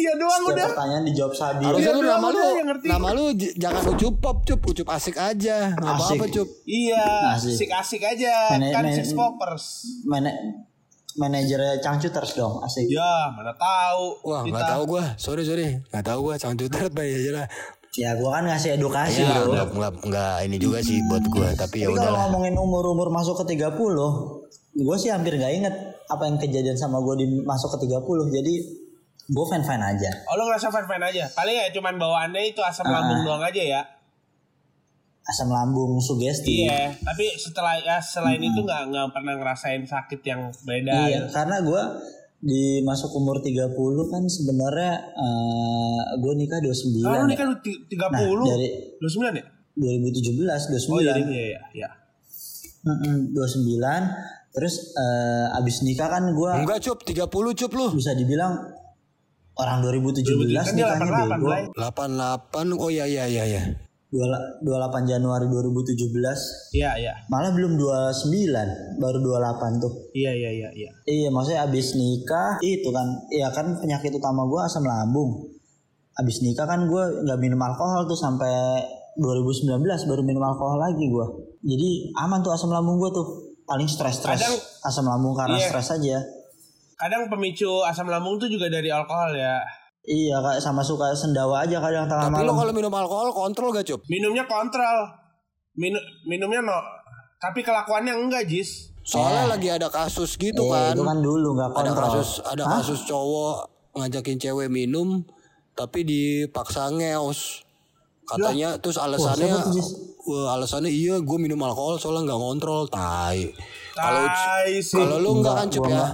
Dia 0.08 0.16
doang 0.16 0.40
Setiap 0.40 0.54
udah. 0.54 0.66
pertanyaan 0.66 1.04
dijawab 1.04 1.34
Sabi. 1.34 1.62
Harusnya 1.62 1.90
lu 1.90 2.00
doang 2.00 2.08
nama 2.14 2.26
lu 2.26 2.38
udah 2.38 2.52
nama 2.86 3.08
lu 3.12 3.24
jangan 3.54 3.82
ucup 3.86 4.14
pop 4.18 4.38
cup, 4.42 4.60
ucup 4.62 4.88
asik 4.88 5.16
aja. 5.16 5.56
Nggak 5.74 5.84
Asik. 5.94 6.04
apa-apa 6.08 6.26
cup. 6.32 6.48
Iya, 6.64 7.04
Asik. 7.30 7.52
asik-asik 7.54 8.02
aja. 8.02 8.34
Mane- 8.50 8.70
kan 8.70 8.82
mane- 8.82 8.96
six 8.96 9.12
poppers. 9.12 9.64
Mana 10.02 10.32
manajernya 11.14 11.78
Cangcuters 11.78 12.32
dong. 12.34 12.60
Asik. 12.60 12.88
Ya, 12.88 13.04
mana 13.30 13.52
tahu. 13.52 14.04
Wah 14.24 14.42
nggak 14.42 14.64
tahu 14.66 14.82
gue, 14.88 15.04
sorry 15.16 15.42
sorry, 15.42 15.82
nggak 15.84 16.04
tahu 16.04 16.18
gue 16.24 16.34
cangcuter 16.36 16.82
apa 16.86 17.02
ya. 17.02 17.44
Ya 17.96 18.14
gua 18.14 18.30
kan 18.32 18.46
ngasih 18.46 18.78
edukasi 18.78 19.20
Ya, 19.20 19.42
bro. 19.42 19.50
nggak, 19.50 19.68
nggak, 19.74 19.92
nggak 20.06 20.34
ini 20.46 20.56
juga 20.56 20.78
sih 20.78 21.02
buat 21.04 21.24
gue, 21.24 21.48
tapi 21.52 21.82
ya 21.82 21.90
Tapi 21.90 21.98
kalau 21.98 22.14
udahlah. 22.14 22.20
ngomongin 22.24 22.54
umur-umur 22.54 23.10
masuk 23.10 23.42
ke 23.42 23.58
30, 23.58 23.74
gue 24.72 24.96
sih 24.96 25.10
hampir 25.10 25.34
nggak 25.34 25.52
inget 25.52 25.74
apa 26.06 26.22
yang 26.22 26.38
kejadian 26.38 26.78
sama 26.78 27.02
gue 27.02 27.14
di 27.18 27.42
masuk 27.42 27.74
ke 27.74 27.90
30. 27.90 27.98
Jadi 28.30 28.54
gue 29.28 29.44
fan-fan 29.46 29.76
aja. 29.78 30.10
Oh 30.24 30.34
lo 30.34 30.44
ngerasa 30.44 30.68
fan-fan 30.68 31.02
aja. 31.02 31.28
Paling 31.28 31.52
ya 31.54 31.68
cuman 31.70 31.94
bawaannya 31.94 32.42
itu 32.46 32.60
asam 32.60 32.84
Ah. 32.84 32.98
lambung 32.98 33.20
doang 33.22 33.40
aja 33.40 33.60
ya. 33.60 33.82
Asam 35.22 35.48
lambung 35.48 35.96
sugesti. 35.98 36.64
Iya, 36.64 36.96
tapi 36.98 37.36
setelah 37.36 37.76
ya 37.76 38.00
selain 38.00 38.40
itu 38.40 38.56
nggak 38.58 38.88
nggak 38.88 39.06
pernah 39.12 39.36
ngerasain 39.36 39.84
sakit 39.84 40.20
yang 40.22 40.48
beda. 40.58 40.92
Iya, 41.04 41.18
gitu. 41.20 41.26
karena 41.30 41.56
gue 41.60 41.82
di 42.40 42.62
masuk 42.80 43.12
umur 43.12 43.42
30 43.42 43.76
kan 44.06 44.24
sebenarnya 44.24 44.92
eh 45.12 46.00
gue 46.16 46.32
nikah 46.34 46.58
29 46.58 47.02
Kalau 47.02 47.18
ya. 47.18 47.26
ini 47.26 47.36
kan 47.36 47.48
ti- 47.60 47.82
30, 47.84 48.08
Nah, 48.40 48.48
dari 48.48 48.68
29 48.96 49.34
ya? 49.34 49.44
2017 49.76 50.62
29. 50.64 50.88
Oh 50.88 50.98
iya 50.98 51.12
iya 51.18 51.44
iya. 51.44 51.60
iya. 51.76 51.88
Mm-mm, 52.80 53.34
29 53.34 53.76
terus 54.48 54.96
eh, 54.96 55.46
abis 55.52 55.82
nikah 55.82 56.08
kan 56.08 56.24
gue 56.24 56.50
Enggak 56.56 56.80
cup, 56.80 57.04
30 57.04 57.28
cup 57.52 57.70
lu. 57.74 57.86
bisa 57.92 58.16
dibilang 58.16 58.64
orang 59.58 59.82
2017 59.82 60.22
Kan 60.54 60.74
dia 60.74 60.86
nikahnya 60.86 61.12
88 61.26 61.34
bego. 61.34 61.46
Blay. 61.46 61.62
88, 61.76 62.78
oh 62.78 62.88
iya 62.88 63.04
iya 63.04 63.24
iya 63.26 63.44
iya. 63.44 63.62
28 64.08 64.64
Januari 65.04 65.44
2017 65.44 66.72
Iya 66.72 66.90
iya. 66.96 67.12
malah 67.28 67.52
belum 67.52 67.76
29 67.76 68.24
baru 68.96 69.18
28 69.20 69.84
tuh 69.84 69.92
Iya 70.16 70.32
iya 70.32 70.50
iya 70.50 70.68
iya. 70.72 70.90
iya 71.04 71.28
maksudnya 71.28 71.68
abis 71.68 71.92
nikah 71.92 72.56
itu 72.64 72.88
kan 72.88 73.04
iya 73.28 73.52
kan 73.52 73.76
penyakit 73.76 74.08
utama 74.10 74.48
gue 74.48 74.60
asam 74.64 74.80
lambung 74.80 75.52
abis 76.16 76.40
nikah 76.40 76.64
kan 76.64 76.88
gue 76.88 77.04
nggak 77.20 77.36
minum 77.36 77.60
alkohol 77.60 78.08
tuh 78.08 78.16
sampai 78.16 78.80
2019 79.20 79.76
baru 79.84 80.22
minum 80.24 80.40
alkohol 80.40 80.80
lagi 80.80 81.04
gue 81.04 81.26
jadi 81.60 81.88
aman 82.16 82.40
tuh 82.40 82.56
asam 82.56 82.72
lambung 82.72 82.96
gue 82.96 83.12
tuh 83.12 83.26
paling 83.62 83.84
stres-stres 83.84 84.40
asam 84.80 85.04
lambung 85.04 85.36
karena 85.36 85.60
Iya. 85.60 85.68
stres 85.68 86.00
aja 86.00 86.16
Kadang 86.98 87.30
pemicu 87.30 87.70
asam 87.80 88.06
lambung 88.06 88.36
tuh 88.36 88.46
juga 88.46 88.66
dari 88.66 88.90
alkohol 88.90 89.30
ya. 89.32 89.62
iya 90.02 90.40
kayak 90.40 90.58
sama 90.58 90.80
suka 90.80 91.12
sendawa 91.12 91.62
aja 91.62 91.78
kadang 91.78 92.04
tengah 92.04 92.26
Tapi 92.26 92.40
lo 92.40 92.50
malam 92.50 92.58
kalau 92.58 92.72
minum 92.72 92.90
alkohol 92.90 93.28
kontrol 93.30 93.70
gak 93.70 93.84
cup? 93.84 94.00
Minumnya 94.06 94.44
kontrol. 94.44 94.98
Minu 95.74 95.94
minumnya 96.24 96.58
no. 96.60 96.78
Tapi 97.36 97.60
kelakuannya 97.60 98.16
enggak, 98.16 98.44
Jis. 98.44 98.90
Soalnya 99.00 99.46
lagi 99.48 99.68
ada 99.68 99.86
kasus 99.86 100.34
gitu 100.34 100.58
Eh, 100.58 100.68
kan. 100.68 100.92
itu 100.92 101.02
kan 101.02 101.18
dulu 101.18 101.54
nggak 101.54 101.70
Ada 101.70 101.76
kontrol 101.86 102.04
kasus 102.10 102.28
ada 102.42 102.64
kasus 102.66 103.00
cowok 103.04 103.56
ngajakin 103.94 104.36
cewek 104.38 104.68
minum 104.68 105.22
tapi 105.72 106.02
dipaksa 106.02 106.90
ngeos. 106.90 107.62
Katanya 108.24 108.76
terus 108.76 108.96
alasannya? 108.96 109.54
Wah, 110.26 110.52
alasannya 110.52 110.88
iya 110.88 111.16
gue 111.16 111.38
minum 111.38 111.56
alkohol 111.58 111.96
soalnya 111.96 112.28
nggak 112.28 112.42
kontrol 112.42 112.82
tai. 112.84 113.48
Kalau 113.94 114.24
kalau 114.90 115.16
lu 115.16 115.30
nggak 115.38 115.52
Enggak, 115.52 115.54
kan 115.54 115.68
cup 115.70 115.84
ya. 115.86 116.06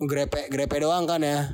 Grepe 0.00 0.48
grepe 0.48 0.76
doang 0.78 1.04
kan 1.04 1.20
ya. 1.20 1.44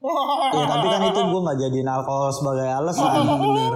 Iya 0.00 0.64
tapi 0.72 0.86
kan 0.88 1.00
itu 1.04 1.20
gue 1.20 1.40
nggak 1.44 1.58
jadiin 1.60 1.84
alkohol 1.86 2.32
sebagai 2.32 2.64
alasan 2.66 3.04
Bener. 3.44 3.74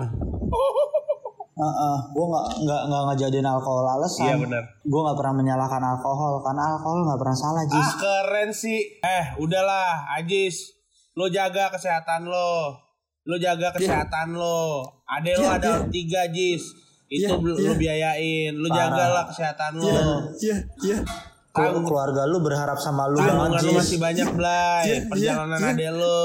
Heeh, 1.54 1.96
gue 2.10 2.24
nggak 2.26 2.46
nggak 2.66 2.82
nggak 2.90 3.02
ngejadiin 3.06 3.46
alkohol 3.46 3.86
alasan. 3.86 4.26
Iya 4.26 4.34
benar. 4.40 4.64
Gue 4.82 5.00
nggak 5.00 5.16
pernah 5.16 5.34
menyalahkan 5.36 5.82
alkohol 5.86 6.42
karena 6.42 6.62
alkohol 6.74 7.00
nggak 7.04 7.20
pernah 7.20 7.36
salah 7.36 7.64
Jis. 7.64 7.78
Ah 7.78 7.92
keren 7.94 8.50
sih. 8.50 8.80
Eh 8.98 9.24
udahlah 9.38 10.08
Ajis. 10.14 10.74
Lo 11.14 11.30
jaga 11.30 11.70
kesehatan 11.70 12.26
lo. 12.26 12.74
Lo 13.22 13.36
jaga 13.38 13.70
kesehatan 13.70 14.34
lo. 14.34 14.82
Ade 15.06 15.30
lo 15.32 15.46
Iya, 15.46 15.50
ada 15.54 15.68
iya. 15.78 15.86
tiga 15.88 16.22
Jis. 16.26 16.64
Itu 17.06 17.30
Iya, 17.30 17.38
lo 17.38 17.54
iya. 17.54 17.72
biayain. 17.76 18.52
Lo 18.56 18.66
Parah. 18.66 18.78
jagalah 18.90 19.24
kesehatan 19.28 19.72
lo. 19.78 19.94
Iya 20.34 20.56
iya. 20.82 20.98
Kelu- 21.54 21.82
keluarga 21.82 22.22
lu 22.24 22.38
berharap 22.38 22.74
sama 22.76 23.06
lu 23.06 23.16
Tanggungan 23.16 23.54
lo 23.54 23.62
Jis. 23.62 23.76
masih 23.76 23.98
banyak 23.98 24.28
Blay. 24.32 24.82
Iya, 24.84 24.96
Perjalanan 25.06 25.58
iya, 25.60 25.70
ade 25.70 25.88
lo. 25.88 26.22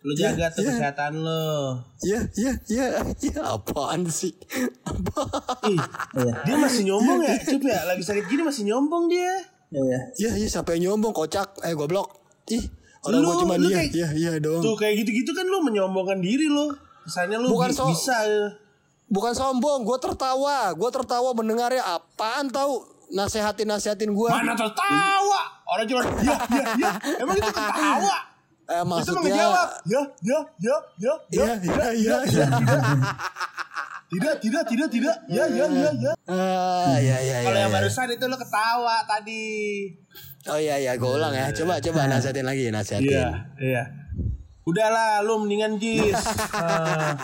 Lo 0.00 0.12
jaga 0.16 0.46
tuh 0.48 0.60
iya. 0.60 0.70
kesehatan 0.72 1.12
lo. 1.18 1.44
Iya 2.00 2.18
iya 2.34 2.52
iya 2.66 2.86
iya 3.20 3.40
apaan 3.46 4.02
sih? 4.06 4.32
Apa? 4.82 5.22
Ih, 5.66 5.76
Iya. 6.16 6.32
dia 6.42 6.56
masih 6.56 6.82
nyombong 6.84 7.20
ya? 7.20 7.36
Cup 7.38 7.62
ya, 7.62 7.80
lagi 7.84 8.02
sakit 8.02 8.24
gini 8.26 8.42
masih 8.42 8.64
nyombong 8.64 9.06
dia. 9.06 9.34
Iya. 9.70 9.98
Iya 10.18 10.30
iya 10.36 10.48
siapa 10.48 10.72
yang 10.72 10.90
nyombong 10.90 11.12
kocak 11.12 11.60
eh 11.60 11.72
goblok. 11.72 12.08
Ih 12.48 12.64
orang 13.02 13.20
Lu- 13.20 13.28
gua 13.28 13.36
cuma 13.38 13.54
lu 13.54 13.68
iya 13.68 13.84
iya 13.84 14.08
iya 14.10 14.30
doang. 14.38 14.58
Tuh 14.58 14.72
kayak 14.74 14.98
gitu-gitu 14.98 15.30
kan 15.30 15.44
lo 15.44 15.60
menyombongkan 15.60 16.18
diri 16.18 16.46
lo. 16.46 16.72
Kesannya 17.02 17.36
lo 17.36 17.50
Bukan 17.50 17.70
so- 17.70 17.86
bisa. 17.86 18.16
ya. 18.22 18.56
Bukan 19.06 19.30
sombong, 19.30 19.84
gue 19.84 19.98
tertawa, 19.98 20.72
gue 20.72 20.90
tertawa 20.90 21.30
mendengarnya 21.32 21.84
apaan 21.84 22.48
tahu 22.48 22.80
nasehatin 23.12 23.68
nasehatin 23.68 24.10
gue. 24.10 24.30
Mana 24.32 24.56
tertawa? 24.56 25.40
Orang 25.68 25.86
cuma 25.86 26.02
ya 26.24 26.36
ya 26.48 26.64
ya. 26.80 26.90
Emang 27.20 27.36
itu 27.36 27.52
ketawa? 27.52 28.16
Eh, 28.62 28.80
itu 28.80 28.88
maksudnya, 28.88 29.20
ngejawab. 29.20 29.68
Ya 29.84 30.02
ya 30.24 30.38
ya 30.58 30.76
ya 30.98 31.14
ya. 31.28 31.44
iya 31.44 31.54
iya 31.60 31.86
iya 31.92 32.16
iya. 32.24 32.46
Tidak 34.12 34.34
tidak 34.44 34.64
tidak 34.68 34.88
tidak. 34.92 35.16
Ya 35.28 35.44
ya 35.48 35.64
ya 35.68 35.90
ya. 35.96 36.12
Iya 36.28 36.96
iya 37.00 37.16
iya. 37.20 37.36
Kalau 37.48 37.58
yang 37.60 37.72
iya. 37.72 37.78
barusan 37.80 38.08
itu 38.12 38.24
lo 38.28 38.36
ketawa 38.40 38.96
tadi. 39.08 39.44
Oh 40.50 40.58
iya 40.58 40.74
iya, 40.74 40.92
gue 40.98 41.06
ulang 41.06 41.32
ya. 41.32 41.54
Coba 41.54 41.78
coba 41.78 42.10
nasehatin 42.10 42.44
lagi, 42.44 42.68
nasehatin. 42.74 43.08
iya. 43.62 44.01
Udahlah, 44.62 45.26
lu 45.26 45.42
mendingan 45.42 45.74
jis. 45.74 46.14
Ah. 46.54 47.18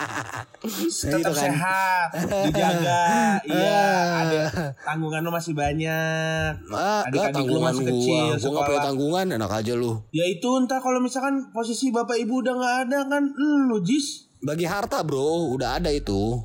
tetap 0.59 1.23
Gitu 1.23 1.31
kan. 1.31 1.39
sehat, 1.39 2.07
dijaga. 2.51 2.99
Iya, 3.47 3.83
ada 4.27 4.43
tanggungan 4.83 5.23
lu 5.23 5.31
masih 5.31 5.55
banyak. 5.55 6.51
Ah, 6.67 7.07
gak 7.07 7.15
Adik-adik 7.15 7.31
lu 7.31 7.35
tanggungan 7.39 7.71
masih 7.71 7.83
gua. 7.83 7.91
kecil, 7.95 8.25
Gua 8.35 8.51
gak 8.51 8.67
punya 8.67 8.81
tanggungan, 8.83 9.25
enak 9.39 9.51
aja 9.55 9.73
lu. 9.79 9.91
Ya 10.11 10.25
itu 10.27 10.49
entah 10.59 10.83
kalau 10.83 10.99
misalkan 10.99 11.47
posisi 11.55 11.95
bapak 11.95 12.19
ibu 12.19 12.43
udah 12.43 12.53
nggak 12.59 12.75
ada 12.91 12.99
kan, 13.07 13.23
lu 13.39 13.79
jis. 13.87 14.27
Bagi 14.43 14.67
harta 14.67 14.99
bro, 15.07 15.55
udah 15.55 15.79
ada 15.79 15.95
itu. 15.95 16.43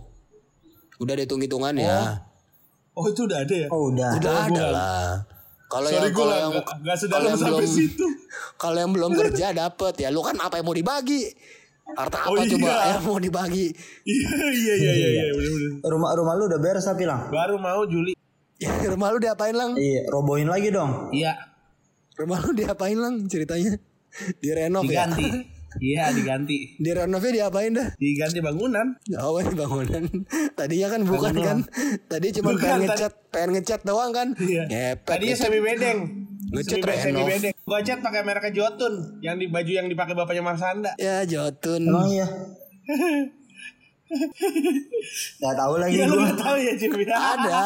Udah 1.03 1.19
ada 1.19 1.27
hitung-hitungannya. 1.27 2.23
Oh 2.95 3.11
itu 3.11 3.27
udah 3.27 3.43
ada 3.43 3.55
ya? 3.55 3.69
Oh 3.75 3.91
udah. 3.91 4.11
Udah 4.15 4.31
gua 4.31 4.47
ada 4.47 4.65
lah. 4.71 5.09
Kalau 5.75 5.89
yang 5.91 6.07
gue 6.07 6.15
kalau 6.15 6.35
yang 6.39 6.51
nggak 6.55 6.67
nggak 6.71 6.87
kalau 6.87 7.03
sedalam 7.03 7.27
yang 7.27 7.35
sampai 7.37 7.59
belum 7.59 7.75
situ. 7.75 8.07
kalau 8.55 8.79
yang 8.79 8.93
belum 8.95 9.11
kerja 9.19 9.47
dapet 9.51 9.95
ya 9.99 10.09
lu 10.09 10.23
kan 10.23 10.37
apa 10.39 10.55
yang 10.57 10.67
mau 10.67 10.77
dibagi? 10.77 11.23
Harta 11.85 12.17
apa 12.17 12.33
Oh, 12.33 12.47
coba 12.47 12.71
iya. 12.71 12.87
yang 12.95 13.03
mau 13.03 13.19
dibagi? 13.19 13.67
Iya 14.07 14.31
iya 14.55 14.75
iya 14.79 14.93
iya 14.95 15.09
iya. 15.11 15.25
Rumah 15.83 16.11
rumah 16.15 16.33
lu 16.39 16.47
udah 16.47 16.61
beres 16.63 16.87
tapi 16.87 17.05
lang. 17.05 17.27
Baru 17.29 17.59
mau 17.59 17.83
Juli. 17.85 18.15
Ya, 18.57 18.71
rumah 18.95 19.11
lu 19.11 19.19
diapain 19.19 19.53
lang? 19.53 19.75
Iya, 19.75 20.07
robohin 20.09 20.47
lagi 20.47 20.71
dong. 20.71 21.11
Iya 21.11 21.35
Rumah 22.15 22.39
lu 22.47 22.55
diapain 22.55 22.95
lang 22.95 23.27
ceritanya? 23.27 23.75
Direnov 24.39 24.87
ya? 24.87 25.11
diganti. 25.75 25.85
Iya 25.85 26.05
diganti. 26.11 26.59
Direnovnya 26.77 27.33
diapain 27.35 27.73
dah? 27.73 27.89
Diganti 27.95 28.39
bangunan. 28.39 28.87
Oh 29.17 29.37
ini 29.37 29.53
bangunan 29.53 30.03
Tadinya 30.59 30.89
kan 30.89 31.01
bukan 31.03 31.35
kan 31.37 31.59
Tadi 32.05 32.27
cuma 32.33 32.51
Bukan, 32.51 32.61
pengen 32.61 32.79
tadi- 32.81 32.89
ngecat 32.89 33.13
Pengen 33.29 33.51
ngecat 33.53 33.81
doang 33.83 34.11
kan 34.11 34.29
Iya. 34.37 34.63
Ngepet 34.65 35.05
Tadinya 35.05 35.33
ngecat. 35.33 35.45
semi 35.45 35.59
bedeng. 35.61 35.99
Ngecat 36.47 36.77
Semi- 36.77 36.95
semi 36.95 37.13
renov. 37.13 37.27
bedeng. 37.29 37.55
Gua 37.61 37.81
cat 37.81 37.99
pakai 37.99 38.21
mereknya 38.23 38.53
Jotun, 38.55 38.95
yang 39.19 39.35
di 39.35 39.47
baju 39.47 39.73
yang 39.73 39.87
dipakai 39.87 40.13
bapaknya 40.13 40.43
Marsanda. 40.43 40.93
Ya 40.97 41.25
Jotun 41.25 41.83
Emang 41.85 42.07
iya. 42.07 42.27
Gak 45.35 45.55
tahu 45.55 45.75
lagi 45.77 45.97
Iya 45.97 46.07
lu 46.07 46.15
gua. 46.15 46.23
nggak 46.23 46.39
tahu 46.39 46.57
ya 46.57 46.73
Jim 46.77 46.93
ya? 46.95 47.17
Ada 47.17 47.63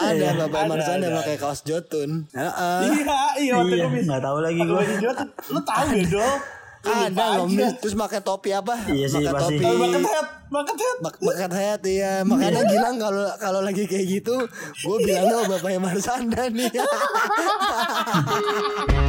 Ada 0.00 0.28
Bapak 0.38 0.60
Ada, 0.60 0.70
Marsanda 0.70 1.06
ada. 1.06 1.16
pakai 1.20 1.36
kaos 1.36 1.60
Jotun 1.62 2.24
Heeh. 2.30 2.80
Iya 2.94 3.18
iya 3.36 3.52
waktu 3.54 3.74
Iya, 3.76 3.86
bis- 3.90 4.06
nggak 4.06 4.22
tahu 4.22 4.38
lagi 4.40 4.60
Jotun. 4.62 5.28
Lu 5.50 5.60
tahu 5.60 5.86
ya 5.90 6.04
dong? 6.14 6.38
Ada 6.82 7.46
ngemis 7.46 7.78
Terus 7.78 7.94
pakai 7.94 8.26
topi 8.26 8.50
apa? 8.50 8.74
Iya 8.90 9.06
sih, 9.06 9.22
Pakai 9.22 9.54
topi. 9.54 9.62
Bucket 9.62 10.02
hat, 10.02 10.50
bucket 10.50 10.78
hat. 10.78 10.98
Bakat 11.02 11.50
hayat 11.54 11.82
iya. 11.86 12.26
Makanya 12.26 12.62
Gilang 12.70 12.98
kalau 12.98 13.26
kalau 13.38 13.60
lagi 13.62 13.86
kayak 13.86 14.06
gitu 14.20 14.36
Gue 14.82 14.96
bilangnya 15.02 15.34
oh, 15.38 15.46
bapaknya 15.46 15.78
Marsanda 15.78 16.50
nih 16.50 16.70